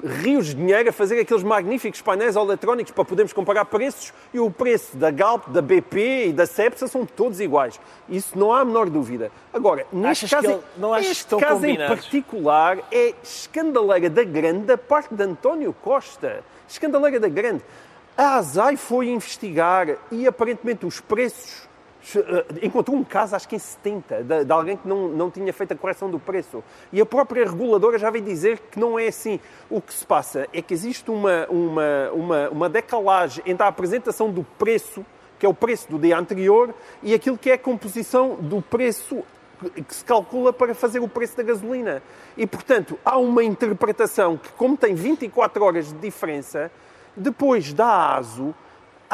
[0.02, 4.50] rios de dinheiro a fazer aqueles magníficos painéis eletrónicos para podermos comparar preços e o
[4.50, 7.80] preço da Galp, da BP e da Cepsa são todos iguais.
[8.08, 9.30] Isso não há a menor dúvida.
[9.52, 15.14] Agora, neste Achas caso, não este caso em particular é escandaleira da grande da parte
[15.14, 16.42] de António Costa.
[16.68, 17.62] Escandaleira da grande.
[18.16, 21.68] A ASAI foi investigar e aparentemente os preços.
[22.16, 25.52] Eh, Encontrou um caso, acho que em 70, de, de alguém que não, não tinha
[25.52, 26.62] feito a correção do preço.
[26.92, 29.40] E a própria reguladora já veio dizer que não é assim.
[29.70, 34.30] O que se passa é que existe uma, uma, uma, uma decalagem entre a apresentação
[34.30, 35.04] do preço,
[35.38, 39.24] que é o preço do dia anterior, e aquilo que é a composição do preço
[39.72, 42.02] que se calcula para fazer o preço da gasolina.
[42.36, 46.70] E, portanto, há uma interpretação que, como tem 24 horas de diferença,
[47.16, 48.54] depois dá aso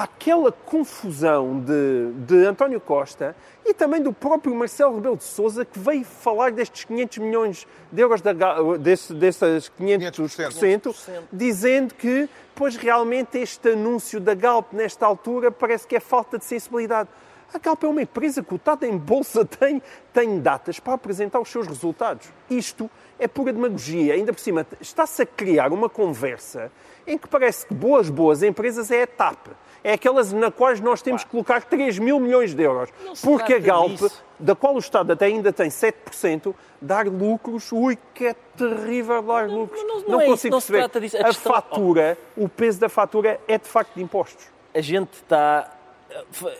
[0.00, 3.36] àquela confusão de, de António Costa
[3.66, 8.00] e também do próprio Marcelo Rebelo de Sousa que veio falar destes 500 milhões de
[8.00, 8.32] euros, da,
[8.78, 15.86] desse, desses 500%, 500%, dizendo que, pois realmente este anúncio da Galp nesta altura parece
[15.86, 17.10] que é falta de sensibilidade.
[17.52, 19.82] A Galp é uma empresa cotada em bolsa, tem,
[20.14, 22.28] tem datas para apresentar os seus resultados.
[22.48, 24.14] Isto é pura demagogia.
[24.14, 26.72] Ainda por cima, está-se a criar uma conversa
[27.06, 29.48] em que parece que boas, boas empresas é a TAP.
[29.83, 32.90] É aquelas na quais nós temos que colocar 3 mil milhões de euros.
[33.23, 34.23] Porque a Galp, disso.
[34.38, 39.49] da qual o Estado até ainda tem 7%, dar lucros, ui, que é terrível dar
[39.49, 39.81] lucros.
[39.83, 41.19] Não, não, não, não é consigo isso, perceber.
[41.19, 41.53] A, a questão...
[41.53, 44.47] fatura, o peso da fatura é de facto de impostos.
[44.75, 45.77] A gente está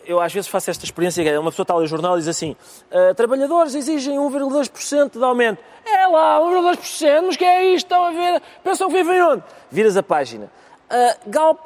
[0.05, 2.27] eu às vezes faço esta experiência, uma pessoa está a ler o jornal e diz
[2.27, 2.55] assim,
[2.91, 5.61] uh, trabalhadores exigem 1,2% de aumento.
[5.85, 7.85] É lá, 1,2%, mas que é isto?
[7.85, 8.41] Estão a ver?
[8.63, 9.43] Pensam que vivem onde?
[9.69, 10.49] Viras a página.
[10.89, 11.65] Uh, Galp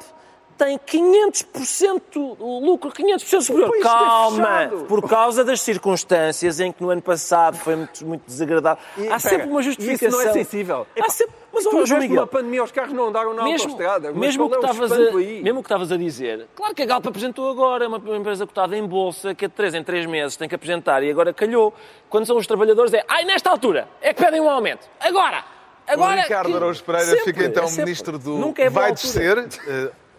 [0.56, 3.70] tem 500% lucro, 500% superior.
[3.80, 4.70] Calma!
[4.88, 8.82] Por causa das circunstâncias em que no ano passado foi muito, muito desagradável.
[8.96, 10.08] E, Há pera, sempre uma justificação.
[10.08, 10.86] Isso não é sensível.
[10.98, 11.34] Há sempre...
[11.52, 14.12] Mas, tu Miguel, uma pandemia, os carros não andaram na mesmo, autostrada.
[14.12, 17.86] Mesmo que, estavas a, mesmo que estavas a dizer, claro que a Galp apresentou agora,
[17.86, 20.54] é uma empresa cotada em bolsa, que é de 3 em 3 meses tem que
[20.54, 21.72] apresentar e agora calhou.
[22.10, 24.86] Quando são os trabalhadores é, ai, nesta altura, é que pedem um aumento.
[25.00, 25.44] Agora!
[25.86, 26.20] Agora!
[26.20, 26.56] O Ricardo que...
[26.56, 28.36] Araújo Pereira sempre, fica então é ministro do...
[28.36, 29.48] Nunca é vai descer...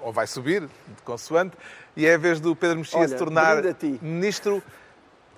[0.01, 1.57] Ou vai subir, de consoante,
[1.95, 3.63] e é a vez do Pedro Mexia se tornar
[4.01, 4.61] ministro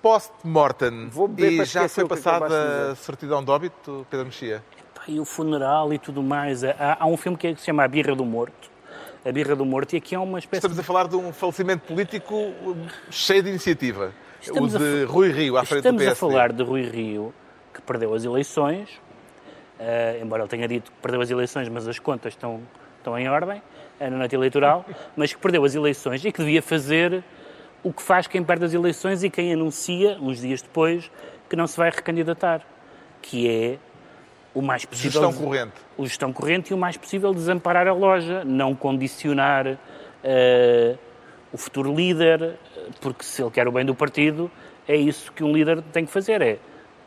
[0.02, 1.10] post-mortem.
[1.38, 4.62] E já foi passada a certidão de óbito, Pedro Mexia?
[5.08, 6.62] E o funeral e tudo mais.
[6.62, 8.70] Há, há um filme que, é, que se chama A Birra do Morto.
[9.24, 10.58] A Birra do Morto, e aqui é uma espécie.
[10.58, 12.52] Estamos a falar de um falecimento político
[13.10, 14.12] cheio de iniciativa.
[14.40, 15.06] Estamos o de a...
[15.06, 16.14] Rui Rio, à frente Estamos do PSD.
[16.14, 17.34] Estamos a falar de Rui Rio,
[17.74, 18.90] que perdeu as eleições,
[19.78, 22.62] uh, embora ele tenha dito que perdeu as eleições, mas as contas estão,
[22.98, 23.62] estão em ordem
[24.08, 27.22] na noite eleitoral, mas que perdeu as eleições e que devia fazer
[27.82, 31.10] o que faz quem perde as eleições e quem anuncia, uns dias depois,
[31.48, 32.62] que não se vai recandidatar,
[33.20, 33.78] que é
[34.54, 35.22] o mais possível...
[35.22, 35.72] Gestão corrente.
[35.96, 40.98] O gestão corrente e o mais possível desamparar a loja, não condicionar uh,
[41.52, 42.56] o futuro líder,
[43.00, 44.50] porque se ele quer o bem do partido,
[44.86, 46.58] é isso que um líder tem que fazer, é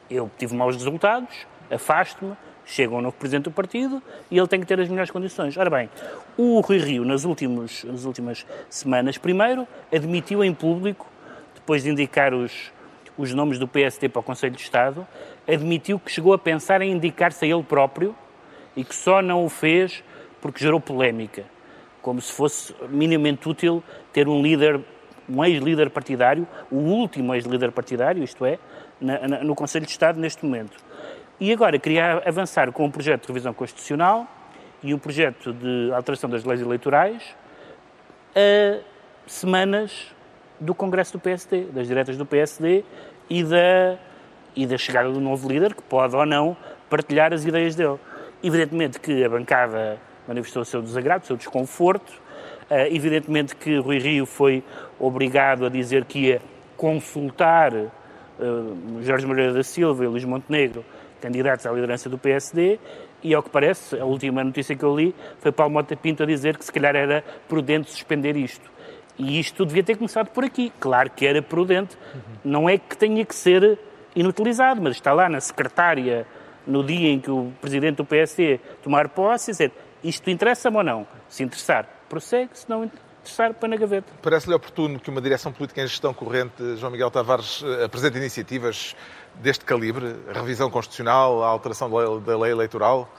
[0.10, 1.34] eu tive maus resultados,
[1.72, 5.56] afasto-me, chega um novo presidente do partido e ele tem que ter as melhores condições.
[5.58, 5.90] Ora bem,
[6.38, 11.08] o Rui Rio, nas, últimos, nas últimas semanas, primeiro, admitiu em público,
[11.56, 12.72] depois de indicar os,
[13.18, 15.08] os nomes do PST para o Conselho de Estado,
[15.48, 18.16] admitiu que chegou a pensar em indicar-se a ele próprio
[18.76, 20.04] e que só não o fez
[20.42, 21.46] porque gerou polémica.
[22.02, 24.82] Como se fosse minimamente útil ter um líder,
[25.30, 28.60] um ex-líder partidário, o último ex-líder partidário, isto é,
[29.00, 30.78] na, na, no Conselho de Estado neste momento.
[31.40, 34.28] E agora queria avançar com um projeto de revisão constitucional
[34.84, 37.36] e um projeto de alteração das leis eleitorais
[38.36, 38.80] a
[39.26, 40.14] semanas
[40.60, 42.84] do Congresso do PSD, das diretas do PSD
[43.30, 43.98] e da,
[44.56, 46.56] e da chegada do novo líder, que pode ou não
[46.90, 47.98] partilhar as ideias dele.
[48.44, 52.12] Evidentemente que a bancada manifestou o seu desagrado, o seu desconforto.
[52.70, 54.64] Uh, evidentemente que Rui Rio foi
[55.00, 56.42] obrigado a dizer que ia
[56.78, 57.92] consultar uh,
[59.02, 60.84] Jorge Moreira da Silva e Luís Montenegro
[61.24, 62.78] candidatos à liderança do PSD
[63.24, 66.26] e, ao que parece, a última notícia que eu li foi Paulo Mota Pinto a
[66.26, 68.70] dizer que se calhar era prudente suspender isto.
[69.18, 70.74] E isto devia ter começado por aqui.
[70.82, 71.98] Claro que era prudente,
[72.44, 73.80] não é que tenha que ser
[74.14, 76.28] inutilizado, mas está lá na secretária
[76.68, 79.72] no dia em que o presidente do PSD tomar posse dizer
[80.04, 81.08] isto interessa-me ou não?
[81.30, 82.84] Se interessar, prossegue, se não
[83.24, 84.12] interessar, põe na gaveta.
[84.22, 88.96] Parece-lhe oportuno que uma direção política em gestão corrente, João Miguel Tavares, eh, apresente iniciativas
[89.36, 90.16] deste calibre?
[90.30, 91.90] A revisão constitucional, a alteração
[92.22, 93.10] da lei eleitoral?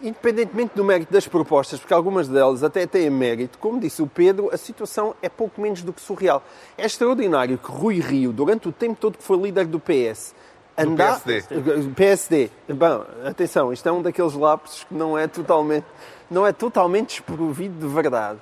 [0.00, 4.50] Independentemente do mérito das propostas, porque algumas delas até têm mérito, como disse o Pedro,
[4.52, 6.42] a situação é pouco menos do que surreal.
[6.76, 10.34] É extraordinário que Rui Rio, durante o tempo todo que foi líder do PS,
[10.76, 11.18] andar...
[11.18, 11.90] Do PSD.
[11.94, 12.50] PSD.
[12.68, 15.86] Bom, atenção, isto é um daqueles lapsos que não é totalmente,
[16.28, 18.40] não é totalmente desprovido de verdade.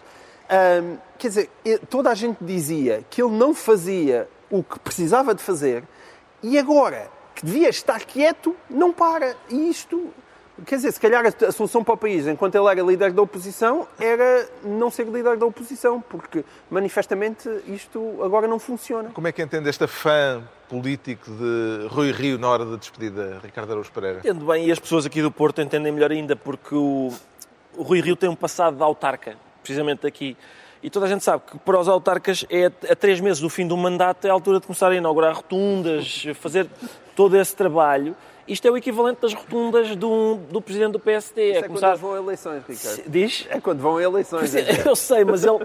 [1.19, 1.51] quer dizer,
[1.89, 5.85] toda a gente dizia que ele não fazia o que precisava de fazer
[6.43, 9.37] e agora, que devia estar quieto, não para.
[9.49, 10.13] E isto,
[10.67, 13.87] quer dizer, se calhar a solução para o país, enquanto ele era líder da oposição,
[13.99, 19.11] era não ser líder da oposição, porque manifestamente isto agora não funciona.
[19.11, 23.73] Como é que entende esta fã político de Rui Rio na hora da despedida, Ricardo
[23.73, 24.21] Araújo Pereira?
[24.21, 27.13] Entendo bem, e as pessoas aqui do Porto entendem melhor ainda, porque o,
[27.77, 30.37] o Rui Rio tem um passado de autarca, precisamente aqui.
[30.83, 33.67] E toda a gente sabe que para os autarcas é a três meses do fim
[33.67, 36.67] do mandato é a altura de começar a inaugurar rotundas, fazer
[37.15, 38.17] todo esse trabalho.
[38.49, 41.51] Isto é o equivalente das rotundas do, do presidente do PSD.
[41.51, 41.91] Isso é, começar...
[41.91, 43.03] quando vão a eleições, Ricardo.
[43.07, 43.47] Diz?
[43.51, 44.55] É quando vão a eleições.
[44.55, 44.89] é.
[44.89, 45.59] Eu sei, mas ele.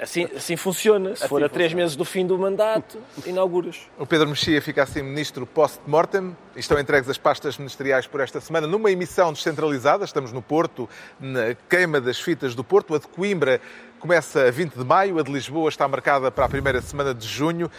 [0.00, 1.14] Assim, assim funciona.
[1.14, 3.80] Se for a três meses do fim do mandato, inauguras.
[3.98, 6.36] O Pedro Mexia fica assim ministro post-mortem.
[6.56, 10.04] Estão entregues as pastas ministeriais por esta semana numa emissão descentralizada.
[10.04, 10.88] Estamos no Porto,
[11.20, 12.94] na queima das fitas do Porto.
[12.94, 13.60] A de Coimbra
[14.00, 17.26] começa a 20 de maio, a de Lisboa está marcada para a primeira semana de
[17.26, 17.70] junho.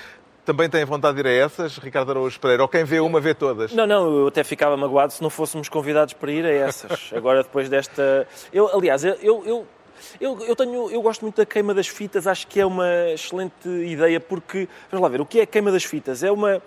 [0.46, 2.64] Também têm vontade de ir a essas, Ricardo Araújo Pereira?
[2.64, 3.74] Ou quem vê uma, vê todas?
[3.74, 7.12] Não, não, eu até ficava magoado se não fôssemos convidados para ir a essas.
[7.16, 8.28] Agora, depois desta.
[8.52, 9.66] Eu, aliás, eu, eu,
[10.20, 13.68] eu, eu, tenho, eu gosto muito da queima das fitas, acho que é uma excelente
[13.68, 16.24] ideia, porque, vamos lá ver, o que é a queima das fitas?
[16.24, 16.62] É uma,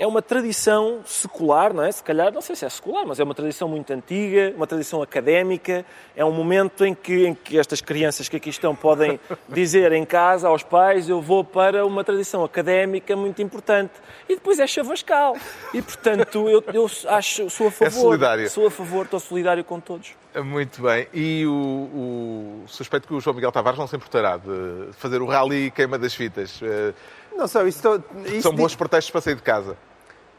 [0.00, 1.92] é uma tradição secular, não é?
[1.92, 5.02] Se calhar, não sei se é secular, mas é uma tradição muito antiga, uma tradição
[5.02, 5.84] académica.
[6.16, 10.06] É um momento em que, em que estas crianças que aqui estão podem dizer em
[10.06, 13.92] casa aos pais: Eu vou para uma tradição académica muito importante.
[14.26, 15.36] E depois é chavascal.
[15.74, 17.86] E, portanto, eu, eu acho, sou a favor.
[17.86, 18.48] É solidário.
[18.48, 20.14] Sou a favor, estou solidário com todos.
[20.42, 21.08] Muito bem.
[21.12, 25.26] E o, o suspeito que o João Miguel Tavares não se importará de fazer o
[25.26, 26.58] rally queima das fitas.
[26.62, 26.94] Eh,
[27.36, 29.76] Não sei, isso, isso São bons pretextos para sair de casa.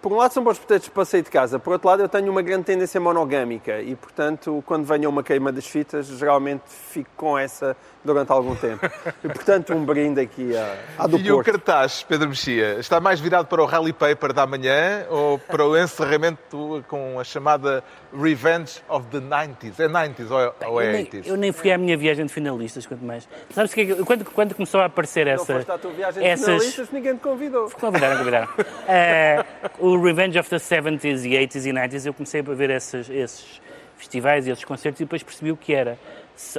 [0.02, 2.32] Por um lado são bons pretextos para sair de casa, por outro lado eu tenho
[2.32, 7.38] uma grande tendência monogâmica e, portanto, quando venha uma queima das fitas, geralmente fico com
[7.38, 8.86] essa durante algum tempo.
[9.24, 11.52] E, portanto, um brinde aqui à, à do E o Porto.
[11.52, 15.78] cartaz, Pedro Mexia, está mais virado para o Rally Paper da manhã ou para o
[15.78, 19.80] encerramento com a chamada Revenge of the 90s?
[19.80, 21.28] É 90s ou é, ou Eu é nem, 80s?
[21.28, 23.28] eu nem fui à minha viagem de finalistas, quanto mais.
[23.52, 25.92] Sabes o que é que- quando, quando começou a aparecer Não essa, foste à tua
[25.92, 26.46] viagem de essas.
[26.46, 27.70] finalistas, ninguém te convidou.
[27.72, 28.48] Convidaram, convidaram.
[28.88, 29.46] Eh,
[29.80, 33.62] o Revenge of the 70s e 80s e 90s, eu comecei a ver esses, esses
[33.96, 35.98] festivais e esses concertos e depois percebi o que era.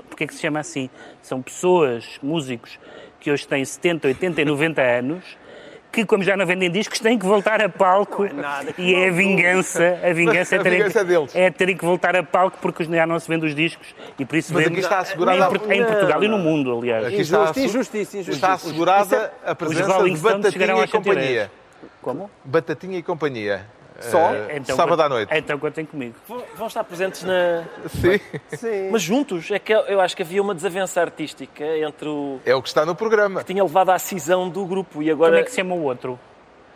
[0.09, 0.89] Porque é que se chama assim?
[1.23, 2.79] São pessoas, músicos,
[3.21, 5.25] que hoje têm 70, 80 e 90 anos,
[5.91, 8.25] que, como já não vendem discos, têm que voltar a palco.
[8.33, 9.99] nada que e é a não vingança.
[10.03, 13.07] A vingança, é, A terem vingança que, é terem que voltar a palco porque já
[13.07, 15.85] não se vende os discos e por isso Mas vende- aqui está assegurada em, em
[15.85, 17.05] Portugal e no Não, mundo, aliás.
[17.07, 18.31] Aqui está, Injusto, assu- injustiça, injustiça.
[18.37, 20.91] está assegurada é- a presença de Batatinha e aos 110.
[20.93, 21.51] companhia.
[22.01, 22.31] Como?
[22.45, 23.67] Batatinha e companhia.
[24.11, 24.35] Só?
[24.35, 25.29] Eh, Então, sábado quando- à noite.
[25.35, 26.15] Então contem comigo.
[26.57, 27.65] Vão estar presentes na.
[27.89, 28.21] Sim,
[28.57, 28.89] Sim.
[28.91, 32.39] Mas juntos, é que eu acho que havia uma desavença artística entre o.
[32.45, 33.43] é o que está no programa.
[33.45, 35.31] Tinha levado à cisão do grupo e agora.
[35.33, 36.19] Como é que se chama o outro?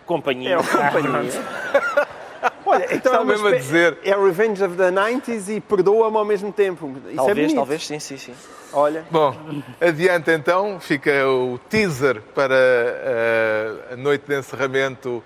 [0.07, 0.51] Companhia.
[0.55, 1.31] É o companhia.
[2.65, 3.99] Olha, então Está é, mesmo a dizer.
[4.05, 6.93] é Revenge of the 90s e perdoa-me ao mesmo tempo.
[7.07, 7.55] Isso é Talvez, bonito.
[7.55, 8.35] talvez, sim, sim, sim.
[8.73, 9.35] Olha, Bom,
[9.81, 15.23] adiante então, fica o teaser para eh, a noite de encerramento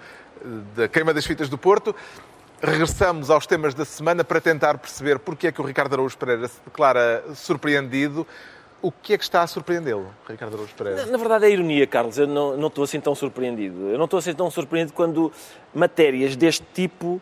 [0.75, 1.95] da Queima das Fitas do Porto.
[2.63, 6.47] Regressamos aos temas da semana para tentar perceber porque é que o Ricardo Araújo Pereira
[6.47, 8.27] se declara surpreendido.
[8.83, 11.05] O que é que está a surpreendê-lo, Ricardo Araújo Pereira?
[11.07, 12.19] Na verdade é ironia, Carlos.
[12.19, 13.89] Eu não, não estou assim tão surpreendido.
[13.89, 15.31] Eu não estou assim tão surpreendido quando
[15.75, 17.21] matérias deste tipo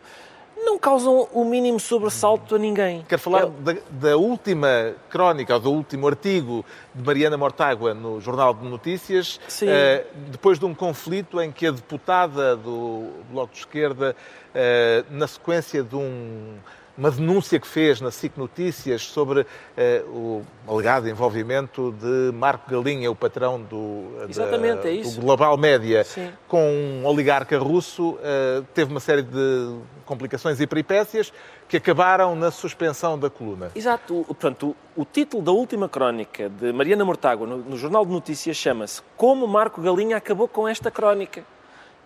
[0.69, 3.03] não causam o mínimo sobressalto a ninguém.
[3.09, 8.21] Quero falar Eu- da, da última crónica, ou do último artigo de Mariana Mortágua no
[8.21, 13.59] Jornal de Notícias, eh, depois de um conflito em que a deputada do Bloco de
[13.59, 14.15] Esquerda,
[14.53, 16.55] eh, na sequência de um-
[16.99, 23.09] uma denúncia que fez na SIC Notícias sobre eh, o alegado envolvimento de Marco Galinha,
[23.09, 26.29] o patrão do, da- Exatamente, é do Global Média, Sim.
[26.47, 31.31] com um oligarca russo, eh, teve uma série de complicações e peripécias
[31.69, 33.71] que acabaram na suspensão da coluna.
[33.73, 34.19] Exato.
[34.21, 38.11] O- Portanto, o, o título da última crónica de Mariana Mortágua no, no Jornal de
[38.11, 41.43] Notícias chama-se Como Marco Galinha acabou com esta crónica.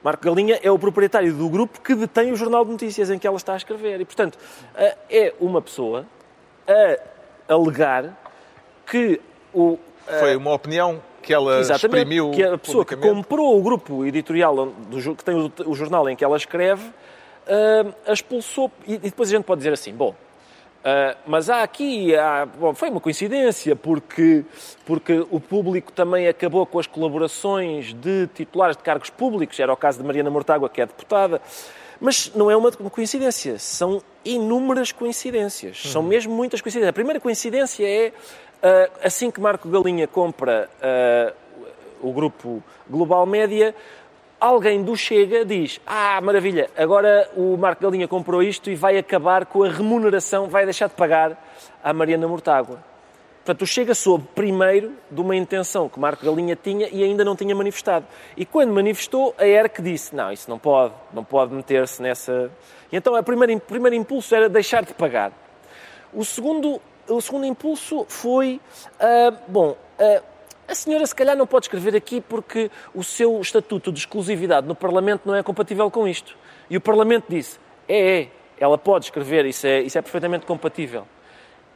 [0.04, 3.26] Marco Galinha é o proprietário do grupo que detém o Jornal de Notícias em que
[3.26, 4.02] ela está a escrever.
[4.02, 4.38] E, portanto,
[5.10, 6.06] é uma pessoa
[6.68, 8.18] a alegar
[8.86, 9.22] que
[9.54, 9.78] o,
[10.20, 14.66] Foi uma opinião que ela Exatamente, exprimiu que a pessoa que comprou o grupo editorial
[14.66, 16.84] do, que tem o, o jornal em que ela escreve,
[18.06, 18.70] a expulsou.
[18.86, 20.14] E, e depois a gente pode dizer assim, bom,
[20.84, 24.44] ah, mas há aqui, há- bom, foi uma coincidência, porque,
[24.86, 29.78] porque o público também acabou com as colaborações de titulares de cargos públicos, era o
[29.78, 31.42] caso de Mariana Mortágua, que é deputada,
[32.02, 36.90] mas não é uma coincidência, são inúmeras coincidências, são mesmo muitas coincidências.
[36.90, 38.12] A primeira coincidência é,
[38.62, 41.34] ah, assim que Marco Galinha compra ah,
[42.02, 43.74] o grupo Global Média,
[44.44, 49.46] alguém do Chega diz: Ah, maravilha, agora o Marco Galinha comprou isto e vai acabar
[49.46, 51.42] com a remuneração, vai deixar de pagar
[51.82, 52.84] à Mariana Mortágua.
[53.38, 57.36] Portanto, o Chega soube primeiro de uma intenção que Marco Galinha tinha e ainda não
[57.36, 58.06] tinha manifestado.
[58.36, 62.52] E quando manifestou, a ERC disse: Não, isso não pode, não pode meter-se nessa.
[62.92, 65.32] E então o primeiro, primeiro impulso era deixar de pagar.
[66.14, 68.60] O segundo, o segundo impulso foi,
[69.00, 70.22] ah, bom, ah,
[70.74, 74.76] a senhora se calhar não pode escrever aqui porque o seu estatuto de exclusividade no
[74.76, 76.36] Parlamento não é compatível com isto.
[76.70, 78.28] E o Parlamento disse, é, é,
[78.60, 81.08] ela pode escrever, isso é, isso é perfeitamente compatível.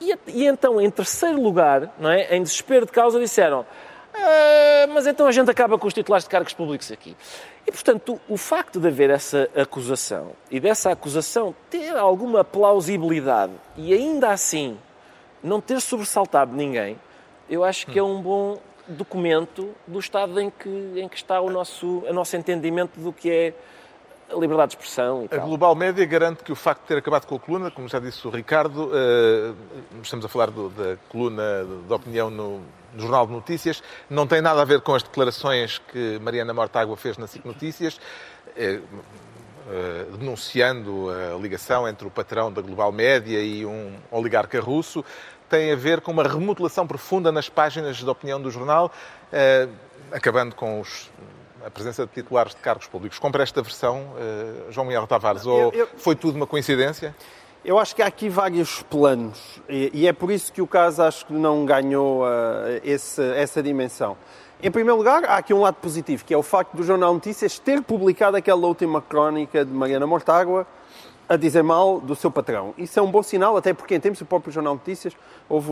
[0.01, 3.65] E, e então, em terceiro lugar, não é, em desespero de causa, disseram
[4.19, 7.15] ah, mas então a gente acaba com os titulares de cargos públicos aqui.
[7.65, 13.93] E, portanto, o facto de haver essa acusação e dessa acusação ter alguma plausibilidade e
[13.93, 14.77] ainda assim
[15.43, 16.99] não ter sobressaltado ninguém,
[17.49, 18.57] eu acho que é um bom
[18.87, 23.29] documento do estado em que, em que está o nosso, o nosso entendimento do que
[23.29, 23.53] é
[24.29, 25.47] a liberdade de expressão e A tal.
[25.47, 28.27] Global Média garante que o facto de ter acabado com a coluna, como já disse
[28.27, 29.53] o Ricardo, eh,
[30.03, 32.59] estamos a falar do- da coluna de opinião no,
[32.93, 36.97] no Jornal de Notícias, não tem nada a ver com as declarações que Mariana Mortágua
[36.97, 37.99] fez na SIC Notícias,
[38.57, 38.81] eh,
[39.69, 45.05] eh, denunciando a ligação entre o patrão da Global Média e um oligarca russo,
[45.49, 48.91] tem a ver com uma remodelação profunda nas páginas de opinião do jornal,
[49.31, 49.67] eh,
[50.11, 51.09] acabando com os-
[51.65, 53.19] a presença de titulares de cargos públicos.
[53.19, 57.15] Compra esta versão, eh, João Miguel Tavares, ou eu- foi tudo uma coincidência?
[57.65, 61.01] Eu acho que há aqui vários planos e, e é por isso que o caso
[61.03, 64.15] acho que não ganhou ah, esse- essa dimensão.
[64.63, 67.59] Em primeiro lugar, há aqui um lado positivo, que é o facto do Jornal Notícias
[67.59, 70.65] ter publicado aquela última crónica de Mariana Mortágua
[71.29, 72.73] a dizer mal do seu patrão.
[72.77, 75.13] Isso é um bom sinal, até porque em tempos do próprio Jornal Notícias,
[75.49, 75.69] houve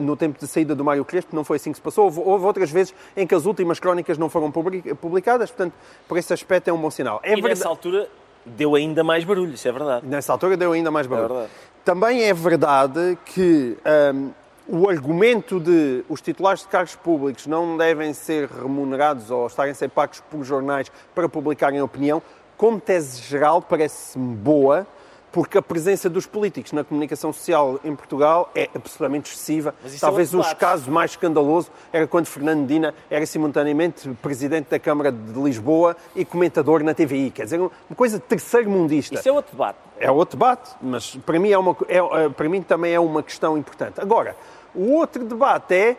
[0.00, 2.44] no tempo de saída do Mário Crespo, não foi assim que se passou, houve, houve
[2.44, 5.72] outras vezes em que as últimas crónicas não foram publi- publicadas, portanto,
[6.06, 7.20] por esse aspecto é um bom sinal.
[7.22, 8.08] É E nessa altura
[8.44, 10.06] deu ainda mais barulho, isso é verdade.
[10.06, 11.24] Nessa altura deu ainda mais barulho.
[11.24, 11.50] É verdade.
[11.84, 13.78] Também é verdade que
[14.14, 14.30] hum,
[14.68, 19.74] o argumento de os titulares de cargos públicos não devem ser remunerados ou estarem a
[19.74, 22.22] ser pagos por jornais para publicarem opinião,
[22.58, 24.86] como tese geral, parece-me boa,
[25.30, 29.74] porque a presença dos políticos na comunicação social em Portugal é absolutamente excessiva.
[29.84, 30.56] É Talvez debate.
[30.56, 36.24] casos mais escandaloso era quando Fernando Medina era simultaneamente presidente da Câmara de Lisboa e
[36.24, 37.30] comentador na TVI.
[37.30, 39.14] Quer dizer, uma coisa terceiro mundista.
[39.14, 39.78] Isso é outro debate.
[40.00, 43.22] É outro debate, mas para mim, é uma, é, é- para mim também é uma
[43.22, 44.00] questão importante.
[44.00, 44.36] Agora,
[44.74, 45.96] o outro debate é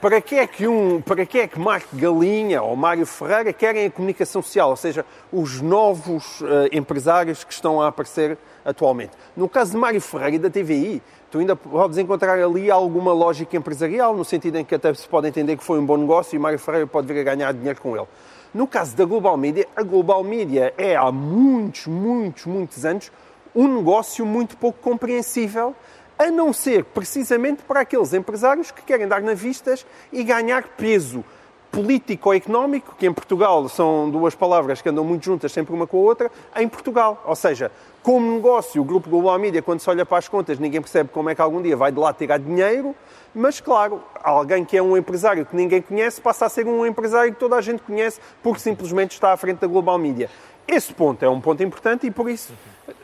[0.00, 3.86] para que é que, um, para que, é que Marco Galinha ou Mário Ferreira querem
[3.86, 9.12] a comunicação social, ou seja, os novos eh, empresários que estão a aparecer atualmente.
[9.36, 13.56] No caso de Mário Ferreira e da TVI, tu ainda podes encontrar ali alguma lógica
[13.56, 16.38] empresarial, no sentido em que até se pode entender que foi um bom negócio e
[16.38, 18.06] Mário Ferreira pode vir a ganhar dinheiro com ele.
[18.52, 23.10] No caso da Global Media, a Global Media é há muitos, muitos, muitos anos
[23.54, 25.74] um negócio muito pouco compreensível,
[26.18, 31.24] a não ser precisamente para aqueles empresários que querem dar na vistas e ganhar peso
[31.72, 35.86] político ou económico, que em Portugal são duas palavras que andam muito juntas, sempre uma
[35.86, 37.22] com a outra, em Portugal.
[37.26, 40.82] Ou seja, como negócio, o Grupo Global Media, quando se olha para as contas, ninguém
[40.82, 42.94] percebe como é que algum dia vai de lá tirar dinheiro,
[43.34, 47.32] mas claro, alguém que é um empresário que ninguém conhece passa a ser um empresário
[47.32, 50.28] que toda a gente conhece porque simplesmente está à frente da Global Media.
[50.68, 52.52] Esse ponto é um ponto importante e por isso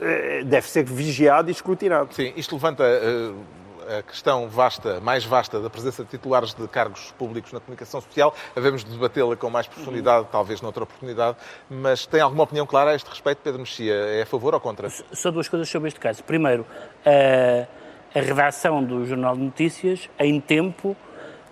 [0.00, 2.14] eh, deve ser vigiado e escrutinado.
[2.14, 3.32] Sim, isto levanta eh,
[3.88, 8.34] a questão vasta, mais vasta, da presença de titulares de cargos públicos na comunicação social.
[8.54, 11.36] Havemos de debatê-la com mais profundidade, talvez noutra oportunidade.
[11.70, 13.94] Mas tem alguma opinião clara a este respeito, Pedro Mexia?
[13.94, 14.90] É a favor ou contra?
[14.90, 16.22] Só duas coisas sobre este caso.
[16.22, 16.66] Primeiro,
[17.06, 20.96] a, a redação do Jornal de Notícias, em tempo,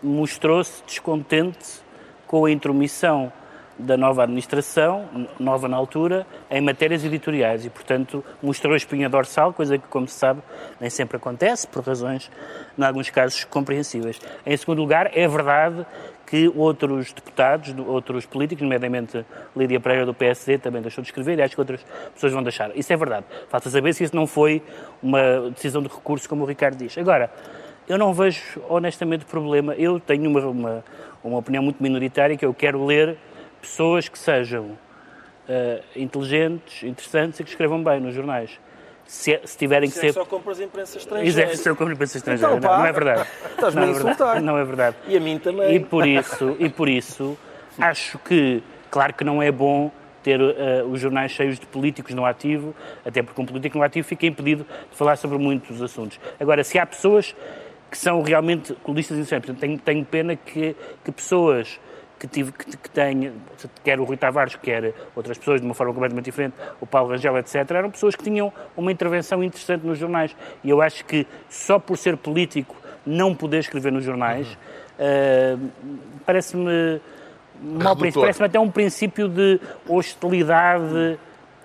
[0.03, 1.81] mostrou-se descontente
[2.27, 3.33] com a intromissão
[3.79, 5.07] da nova administração,
[5.39, 10.09] nova na altura, em matérias editoriais e, portanto, mostrou a espinha dorsal, coisa que, como
[10.09, 10.41] se sabe,
[10.81, 12.31] nem sempre acontece, por razões,
[12.79, 14.19] em alguns casos, compreensíveis.
[14.47, 15.85] Em segundo lugar, é verdade
[16.27, 19.25] que outros deputados, do- outros políticos, nomeadamente
[19.55, 22.77] Lídia Pereira do PSD, também deixou de escrever e acho que outras pessoas vão deixar.
[22.77, 23.27] Isso é verdade.
[23.49, 24.63] Falta saber se isso não foi
[25.03, 26.97] uma decisão de recurso, como o Ricardo diz.
[26.99, 27.31] Agora,
[27.89, 29.75] eu não vejo honestamente problema.
[29.75, 30.85] Eu tenho uma, uma,
[31.23, 33.17] uma opinião muito minoritária que eu quero ler
[33.67, 34.79] pessoas que sejam
[35.49, 38.59] eh, inteligentes, interessantes e que escrevam bem nos jornais.
[39.05, 40.15] Se, se tiverem que Isso é ser.
[40.15, 41.57] só compras imprensa Exato, estrangeira.
[41.57, 42.57] se eu compro imprensa estrangeira.
[42.57, 43.29] Então, não, não é verdade.
[43.51, 44.07] estás-me a é verdade.
[44.11, 44.43] insultar.
[44.43, 44.97] Não é verdade.
[45.07, 45.75] E a mim também.
[45.77, 47.39] E por isso, e por isso
[47.79, 49.91] acho que, claro que não é bom
[50.23, 54.07] ter eh, os jornais cheios de políticos no ativo, até porque um político no ativo
[54.09, 56.19] fica impedido de falar sobre muitos assuntos.
[56.41, 57.35] Agora, se há pessoas
[57.89, 61.79] que são realmente colistas inocentes, portanto, tenho, tenho pena que, que pessoas
[62.19, 63.33] que, tive, que, que têm,
[63.85, 67.37] quer o Rui Tavares, quer outras pessoas de uma forma completamente diferente, o Paulo Rangel,
[67.39, 70.35] etc., eram pessoas que tinham uma intervenção interessante nos jornais.
[70.65, 74.57] E eu acho que só por ser político não poder escrever nos jornais
[74.99, 75.57] eh,
[76.25, 77.01] parece-me
[77.61, 77.97] mau Redutor.
[77.97, 81.19] princípio, parece-me até um princípio de hostilidade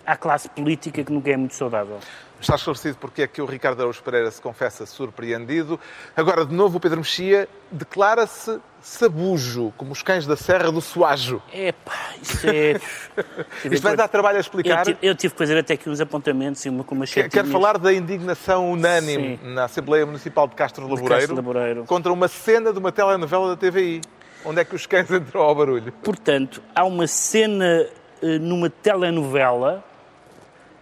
[0.06, 2.00] à classe política que nunca é muito saudável.
[2.42, 5.80] Está esclarecido porque é que o Ricardo Araújo Pereira se confessa surpreendido.
[6.16, 11.40] Agora, de novo, o Pedro Mexia declara-se sabujo, como os cães da Serra do Suajo.
[11.54, 12.82] Epá, isso é...
[13.72, 14.80] Isto vai dar trabalho a explicar.
[14.80, 17.48] Eu tive, eu tive que fazer até aqui uns apontamentos e uma com umas Quero
[17.50, 19.54] falar da indignação unânime Sim.
[19.54, 21.84] na Assembleia Municipal de Castro Laboreiro, Laboreiro.
[21.86, 24.02] contra uma cena de uma telenovela da TVI.
[24.44, 25.94] Onde é que os cães entram ao barulho?
[26.04, 27.88] Portanto, há uma cena
[28.24, 29.84] eh, numa telenovela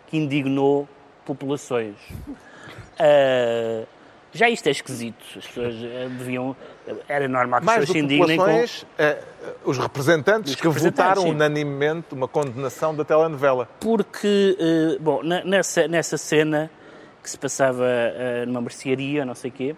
[0.08, 0.88] que indignou
[1.36, 1.96] populações.
[2.98, 3.86] Ah,
[4.32, 5.24] já isto é esquisito.
[5.38, 6.56] As pessoas eh, deviam.
[7.08, 8.44] Era normal que as pessoas se indignem com.
[8.44, 9.24] populações, eh,
[9.66, 11.32] os representantes Os que representantes, votaram sim.
[11.32, 13.68] unanimemente uma condenação da telenovela.
[13.80, 16.70] Porque, eh, bom, nessa, nessa cena
[17.24, 19.76] que se passava eh, numa mercearia, não sei o quê,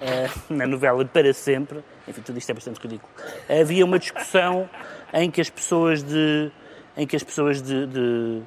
[0.00, 3.10] eh, na novela Para Sempre, enfim, tudo isto é bastante ridículo,
[3.48, 4.68] havia uma discussão
[5.12, 6.50] em que as pessoas de,
[6.96, 8.42] em que as pessoas de, de,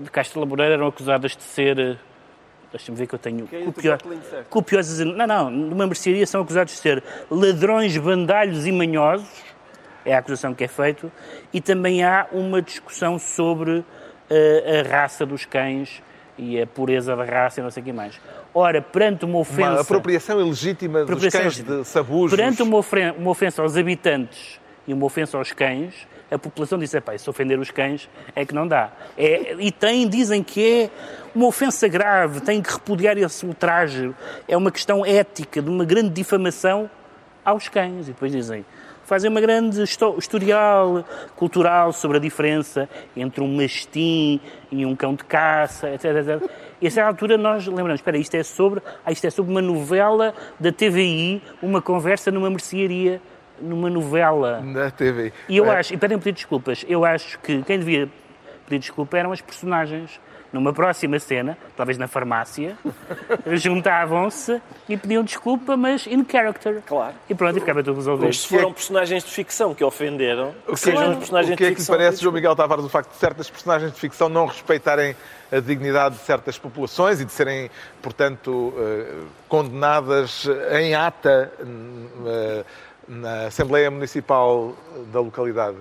[0.00, 1.96] de Castro Laboreiro eram acusadas de ser, eh,
[2.70, 3.82] deixa-me ver que eu tenho, é copio-
[4.30, 4.48] certo?
[4.48, 9.28] copiosas, não, não, numa mercearia são acusados de ser ladrões, bandalhos e manhosos,
[10.04, 11.10] é a acusação que é feita,
[11.52, 13.84] e também há uma discussão sobre
[14.30, 16.02] eh, a raça dos cães
[16.36, 18.20] e a pureza da raça e não sei o que mais.
[18.54, 19.70] Ora, perante uma ofensa...
[19.72, 21.82] Uma apropriação ilegítima dos Apropriação cães ilegítima.
[21.82, 22.36] de sabujos.
[22.38, 25.94] Perante uma, ofre- uma ofensa aos habitantes e uma ofensa aos cães,
[26.30, 28.90] a população "Epá, se ofender os cães é que não dá.
[29.16, 30.90] É, e tem, dizem que é
[31.34, 34.14] uma ofensa grave, tem que repudiar esse ultraje.
[34.46, 36.90] É uma questão ética, de uma grande difamação
[37.44, 38.08] aos cães.
[38.08, 38.64] E depois dizem,
[39.04, 41.04] fazem uma grande histo- historial
[41.34, 44.38] cultural sobre a diferença entre um mastim
[44.70, 46.04] e um cão de caça, etc.
[46.16, 46.50] etc.
[46.80, 49.62] E a certa altura nós lembramos, espera, isto é sobre, ah, isto é sobre uma
[49.62, 53.20] novela da TVI, uma conversa numa mercearia,
[53.60, 54.60] numa novela.
[54.60, 55.32] Na TV.
[55.48, 58.08] E eu É, acho, e pedem pedir desculpas, eu acho que quem devia
[58.66, 60.20] pedir desculpa eram as personagens.
[60.50, 62.74] Numa próxima cena, talvez na farmácia,
[63.52, 66.82] juntavam-se e pediam desculpa, mas in character.
[66.86, 67.14] Claro.
[67.28, 68.26] E pronto, e ficava tudo resolvido.
[68.28, 71.56] Mas se foram personagens de ficção que ofenderam, O que, sejam é, os personagens o
[71.58, 74.30] que é que lhe parece, João Miguel Tavares, o facto de certas personagens de ficção
[74.30, 75.14] não respeitarem
[75.52, 77.70] a dignidade de certas populações e de serem,
[78.02, 79.06] portanto, eh,
[79.48, 80.46] condenadas
[80.78, 81.52] em ata
[82.26, 82.64] eh,
[83.08, 84.74] na Assembleia Municipal
[85.12, 85.78] da localidade?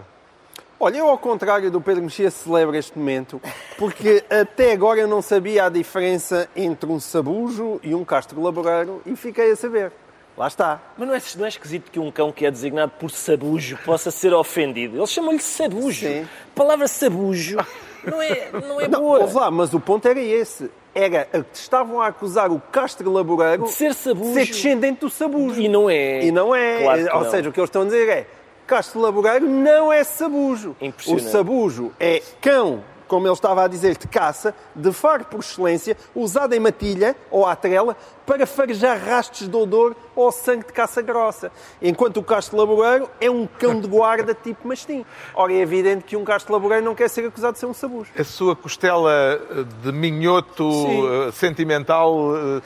[0.80, 3.42] Olha, eu ao contrário do Pedro Mexia celebro este momento,
[3.78, 9.02] porque até agora eu não sabia a diferença entre um sabujo e um castro laboreiro
[9.06, 9.92] e fiquei a saber.
[10.38, 10.80] Lá está.
[10.96, 14.12] Mas não é, não é esquisito que um cão que é designado por sabujo possa
[14.12, 14.98] ser ofendido?
[14.98, 16.08] Eles chamam-lhe sabujo.
[16.08, 16.22] Sim.
[16.22, 17.58] A palavra sabujo
[18.06, 19.20] não é, não é Não, boa.
[19.20, 20.70] ouve lá, mas o ponto era esse.
[20.96, 24.30] Era estavam a acusar o castro laboreiro De ser sabujo.
[24.30, 25.62] de ser descendente do sabujo.
[25.62, 26.24] E não é.
[26.26, 26.82] E não é.
[26.82, 27.32] Claro Ou não.
[27.32, 28.28] seja, o que eles estão a dizer é
[28.66, 30.76] Castro Laboreiro não é sabujo.
[31.08, 35.98] O sabujo é cão, como ele estava a dizer, de caça, de faro por excelência,
[36.14, 37.96] usado em matilha ou à trela
[38.26, 41.52] para farejar rastros de odor ou sangue de caça grossa.
[41.82, 45.06] Enquanto o Castro Laboreiro é um cão de guarda tipo mastim.
[45.34, 48.12] Ora, é evidente que um Castro Laboreiro não quer ser acusado de ser um sabujo.
[48.18, 51.08] A sua costela eh, de minhoto Sim.
[51.08, 52.62] eh, sentimental eh,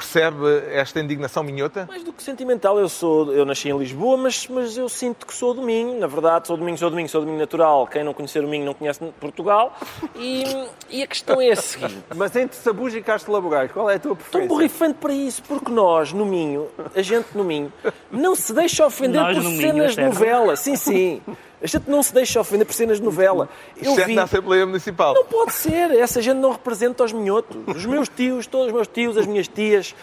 [0.00, 1.84] percebe esta indignação minhota?
[1.86, 5.34] Mais do que sentimental, eu sou, eu nasci em Lisboa, mas, mas eu sinto que
[5.34, 7.86] sou do Minho, na verdade, sou do Minho, sou do Minho, sou do Minho natural.
[7.86, 9.76] Quem não conhecer o Minho não conhece Portugal.
[10.16, 10.44] E,
[10.88, 12.02] e a questão é a seguinte.
[12.16, 14.48] Mas entre sabujo e Castro Laboreiro, qual é a tua preferência?
[14.48, 17.72] borrifante para isso, porque nós, no Minho, a gente no Minho,
[18.10, 20.56] não se deixa ofender Nós por Minho, cenas de novela.
[20.56, 21.22] Sim, sim.
[21.62, 23.48] A gente não se deixa ofender por cenas de novela.
[23.76, 24.14] Eu Exceto vi...
[24.14, 25.14] na Assembleia Municipal.
[25.14, 27.56] Não pode ser, essa gente não representa os minhotos.
[27.66, 29.94] Os meus tios, todos os meus tios, as minhas tias,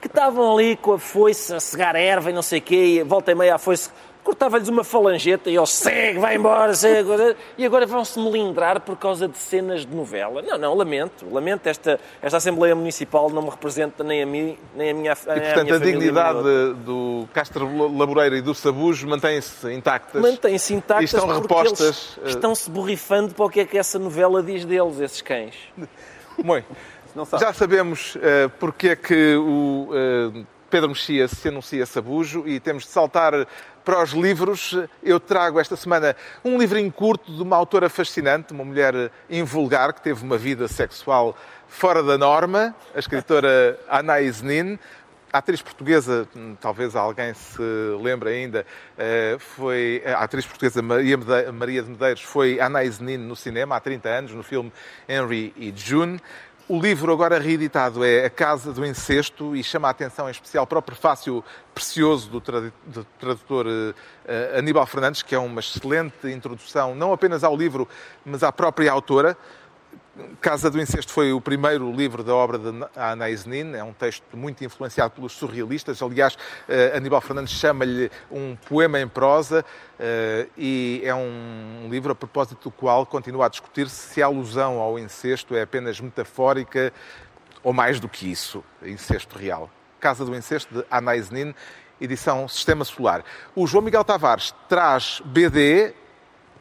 [0.00, 3.02] que estavam ali com a foice a cegar erva e não sei o quê, e
[3.02, 3.90] volta e meia a foice,
[4.26, 7.36] cortava-lhes uma falangeta e eles segue, vai embora, segue.
[7.56, 10.42] E agora vão-se melindrar por causa de cenas de novela.
[10.42, 11.24] Não, não, lamento.
[11.30, 15.28] Lamento, esta, esta Assembleia Municipal não me representa nem a mim, nem a minha, E,
[15.28, 16.74] nem portanto, minha a dignidade a outra.
[16.74, 20.20] do Castro Laboreiro e do Sabujo mantém-se intactas.
[20.20, 24.42] Mantêm-se intactas E estão repostas, eh, estão-se borrifando para o que é que essa novela
[24.42, 25.54] diz deles, esses cães.
[26.42, 26.66] Muito.
[27.38, 32.82] Já sabemos eh, porque é que o eh, Pedro Mexia se anuncia sabujo e temos
[32.84, 33.46] de saltar
[33.86, 34.76] para os livros.
[35.00, 40.02] Eu trago esta semana um livrinho curto de uma autora fascinante, uma mulher invulgar que
[40.02, 44.76] teve uma vida sexual fora da norma, a escritora Anaïs Nin.
[45.32, 47.60] A atriz portuguesa, hum, talvez alguém se
[48.00, 48.64] lembre ainda,
[48.96, 54.08] eh, foi a atriz portuguesa Maria de Medeiros foi Anaïs Nin no cinema há 30
[54.08, 54.72] anos, no filme
[55.06, 56.18] Henry e June.
[56.68, 60.66] O livro agora reeditado é A Casa do Incesto e chama a atenção em especial
[60.66, 63.66] para o prefácio precioso do, tradu- do tradutor
[64.26, 67.86] eh, Aníbal Fernandes, que é uma excelente introdução não apenas ao livro,
[68.24, 69.36] mas à própria autora
[70.40, 74.34] Casa do Incesto foi o primeiro livro da obra de Anais Nin, é um texto
[74.34, 76.00] muito influenciado pelos surrealistas.
[76.00, 79.62] Aliás, eh, Aníbal Fernandes chama-lhe um poema em prosa
[79.98, 84.78] eh, e é um livro a propósito do qual continua a discutir-se se a alusão
[84.78, 86.94] ao incesto é apenas metafórica
[87.62, 89.70] ou mais do que isso, incesto real.
[90.00, 91.54] Casa do Incesto, de Anais Nin,
[92.00, 93.22] edição Sistema Solar.
[93.54, 95.92] O João Miguel Tavares traz BD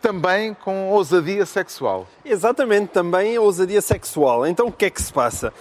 [0.02, 2.08] também com ousadia sexual.
[2.24, 4.46] Exatamente, também ousadia sexual.
[4.48, 5.54] Então, o que é que se passa?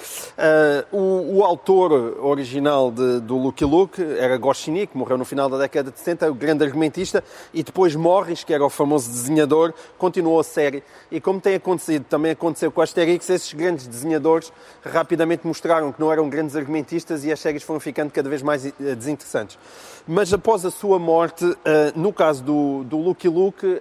[0.92, 1.92] Uh, o, o, autor
[2.24, 6.30] original de, do Lucky Luke era Goscinny, que morreu no final da década de 70,
[6.30, 7.22] o grande argumentista,
[7.52, 10.82] e depois Morris, que era o famoso desenhador, continuou a série.
[11.10, 14.52] E como tem acontecido, também aconteceu com a Asterix, esses grandes desenhadores
[14.84, 18.66] rapidamente mostraram que não eram grandes argumentistas e as séries foram ficando cada vez mais
[18.66, 19.58] eh, desinteressantes.
[20.06, 21.56] Mas após a sua morte, uh,
[21.96, 23.80] no caso do, do Lucky Luke, uh,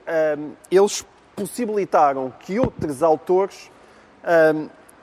[0.70, 3.72] eles possibilitaram que outros autores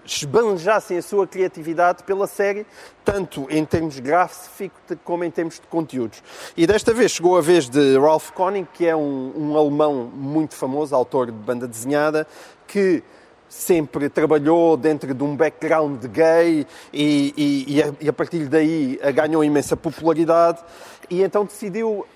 [0.05, 2.67] esbanjassem a sua criatividade pela série,
[3.05, 6.23] tanto em termos gráficos como em termos de conteúdos.
[6.57, 10.55] E desta vez chegou a vez de Ralph Koenig, que é um, um alemão muito
[10.55, 12.27] famoso, autor de banda desenhada,
[12.67, 13.03] que
[13.49, 18.99] sempre trabalhou dentro de um background gay e, e, e, a, e a partir daí
[19.13, 20.63] ganhou imensa popularidade
[21.11, 22.07] e então decidiu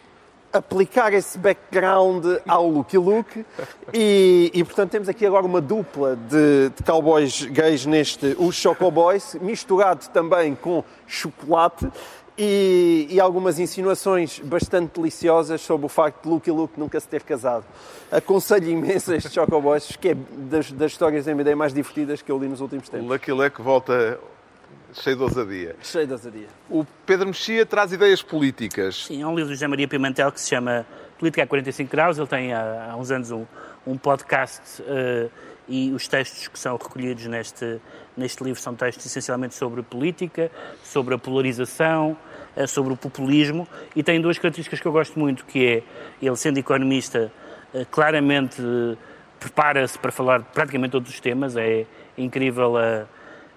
[0.55, 3.44] aplicar esse background ao Lucky Luke
[3.92, 8.88] e, e, portanto temos aqui agora uma dupla de, de cowboys gays neste os Choco
[8.90, 11.90] Boys, misturado também com chocolate
[12.38, 17.22] e, e, algumas insinuações bastante deliciosas sobre o facto de Lucky Luke nunca se ter
[17.22, 17.64] casado.
[18.11, 22.30] Aconselho imenso este Choco Boys, que é das, das histórias da MD mais divertidas que
[22.30, 23.09] eu li nos últimos tempos.
[23.09, 24.18] Lucky Luke volta
[24.95, 25.76] cheio de ousadia.
[25.82, 26.47] Cheio de ousadia.
[26.70, 29.07] O Pedro Mexia traz ideias políticas.
[29.07, 30.86] Sim, é um livro de José Maria Pimentel que se chama
[31.18, 32.18] Política a 45 Graus.
[32.18, 33.45] Ele tem há, há uns anos um,
[33.86, 35.30] um podcast uh,
[35.68, 37.80] e os textos que são recolhidos neste,
[38.16, 40.51] neste livro são textos essencialmente sobre política,
[40.82, 42.16] sobre a polarização,
[42.57, 43.66] uh, sobre o populismo
[43.97, 45.82] e tem duas características que eu gosto muito, que é
[46.22, 47.32] ele sendo economista
[47.72, 48.62] uh, claramente
[49.40, 51.84] prepara-se para falar de praticamente todos os temas, é
[52.16, 53.07] incrível a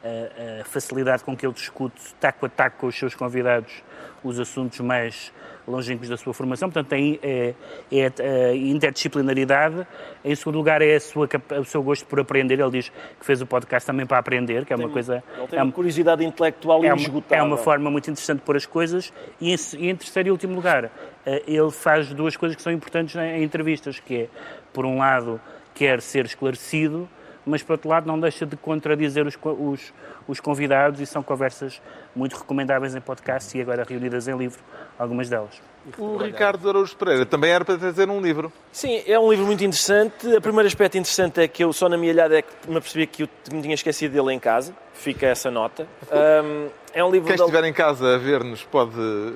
[0.07, 3.83] a, a, facilidade com que ele discute taco a taco com os seus convidados
[4.23, 5.31] os assuntos mais
[5.67, 6.69] longínquos da sua formação.
[6.69, 7.53] Portanto, tem é,
[7.91, 8.05] é
[8.49, 9.85] a interdisciplinaridade.
[10.23, 11.27] Em segundo lugar, é a sua,
[11.59, 12.59] o seu gosto por aprender.
[12.59, 15.23] Ele diz que fez o podcast também para aprender, que é uma coisa...
[15.37, 17.43] Ele tem é uma curiosidade intelectual é inesgotável.
[17.43, 19.13] Uma, é uma forma muito interessante de pôr as coisas.
[19.41, 20.89] E em, e em terceiro e último lugar,
[21.25, 24.27] eh, ele faz duas coisas que são importantes em entrevistas, que é,
[24.71, 25.39] por um lado,
[25.73, 27.07] quer ser esclarecido,
[27.47, 29.93] mas por outro lado não deixa de contradizer os, os,
[30.27, 31.81] os convidados e são conversas
[32.15, 34.59] muito recomendáveis em podcast e agora reunidas em livro,
[34.99, 35.61] algumas delas.
[35.97, 38.51] O Ricardo Araújo Pereira também era para trazer um livro.
[38.71, 40.27] Sim, é um livro muito interessante.
[40.27, 43.07] O primeiro aspecto interessante é que eu só na minha olhada é que me apercebi
[43.07, 44.73] que eu me tinha esquecido dele em casa.
[44.93, 45.87] Fica essa nota.
[46.11, 48.95] Um, é um livro quem estiver em casa a ver-nos pode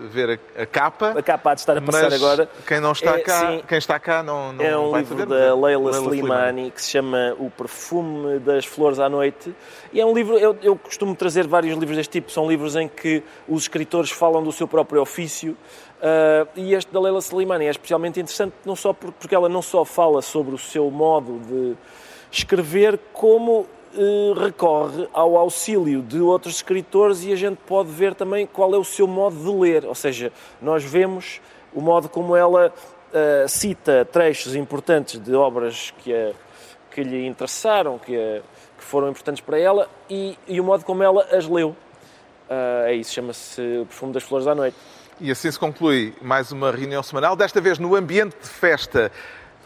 [0.10, 1.14] ver a, a, capa.
[1.16, 2.50] A capa há de estar a passar agora.
[2.66, 5.28] Quem não está é, cá, sim, quem está cá não, não É um livro saber,
[5.28, 9.54] da Leila, Leila Slimani, Slimani, que se chama O Perfume das Flores à Noite.
[9.94, 12.88] E é um livro, eu, eu costumo trazer vários livros deste tipo, são livros em
[12.88, 15.56] que os escritores falam do seu próprio ofício.
[16.02, 19.86] Uh, e este da Leila Slimani é especialmente interessante não só porque ela não só
[19.86, 21.78] fala sobre o seu modo de
[22.32, 28.48] escrever, como uh, recorre ao auxílio de outros escritores e a gente pode ver também
[28.48, 29.86] qual é o seu modo de ler.
[29.86, 31.40] Ou seja, nós vemos
[31.72, 36.32] o modo como ela uh, cita trechos importantes de obras que, a,
[36.90, 38.42] que lhe interessaram, que, a,
[38.76, 41.76] que foram importantes para ela e, e, o modo como ela as leu.
[42.88, 44.76] é isso, chama-se O Perfume das Flores da Noite.
[45.22, 49.12] E assim se conclui mais uma reunião semanal, desta vez no ambiente de festa.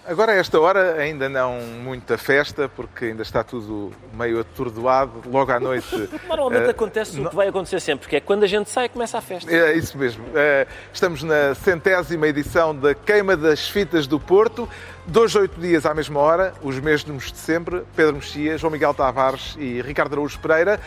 [0.06, 5.24] Agora, a esta hora, ainda não muita festa, porque ainda está tudo meio atordoado.
[5.26, 6.10] Logo à noite.
[6.28, 9.18] Normalmente uh, acontece o que vai acontecer sempre, que é quando a gente sai, começa
[9.18, 9.50] a festa.
[9.50, 10.26] É isso mesmo.
[10.26, 14.68] Uh, estamos na centésima edição da Queima das Fitas do Porto.
[15.08, 17.82] Dois, oito dias à mesma hora, os mesmos de sempre.
[17.96, 20.82] Pedro Mexia, João Miguel Tavares e Ricardo Araújo Pereira.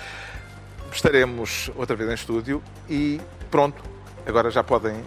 [0.93, 3.19] Estaremos outra vez em estúdio e
[3.51, 3.98] pronto,
[4.29, 5.03] Agora já podem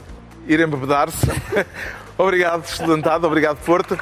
[0.48, 1.28] ir embebedar-se.
[2.18, 3.28] obrigado, estudantado.
[3.28, 3.96] Obrigado, Porto.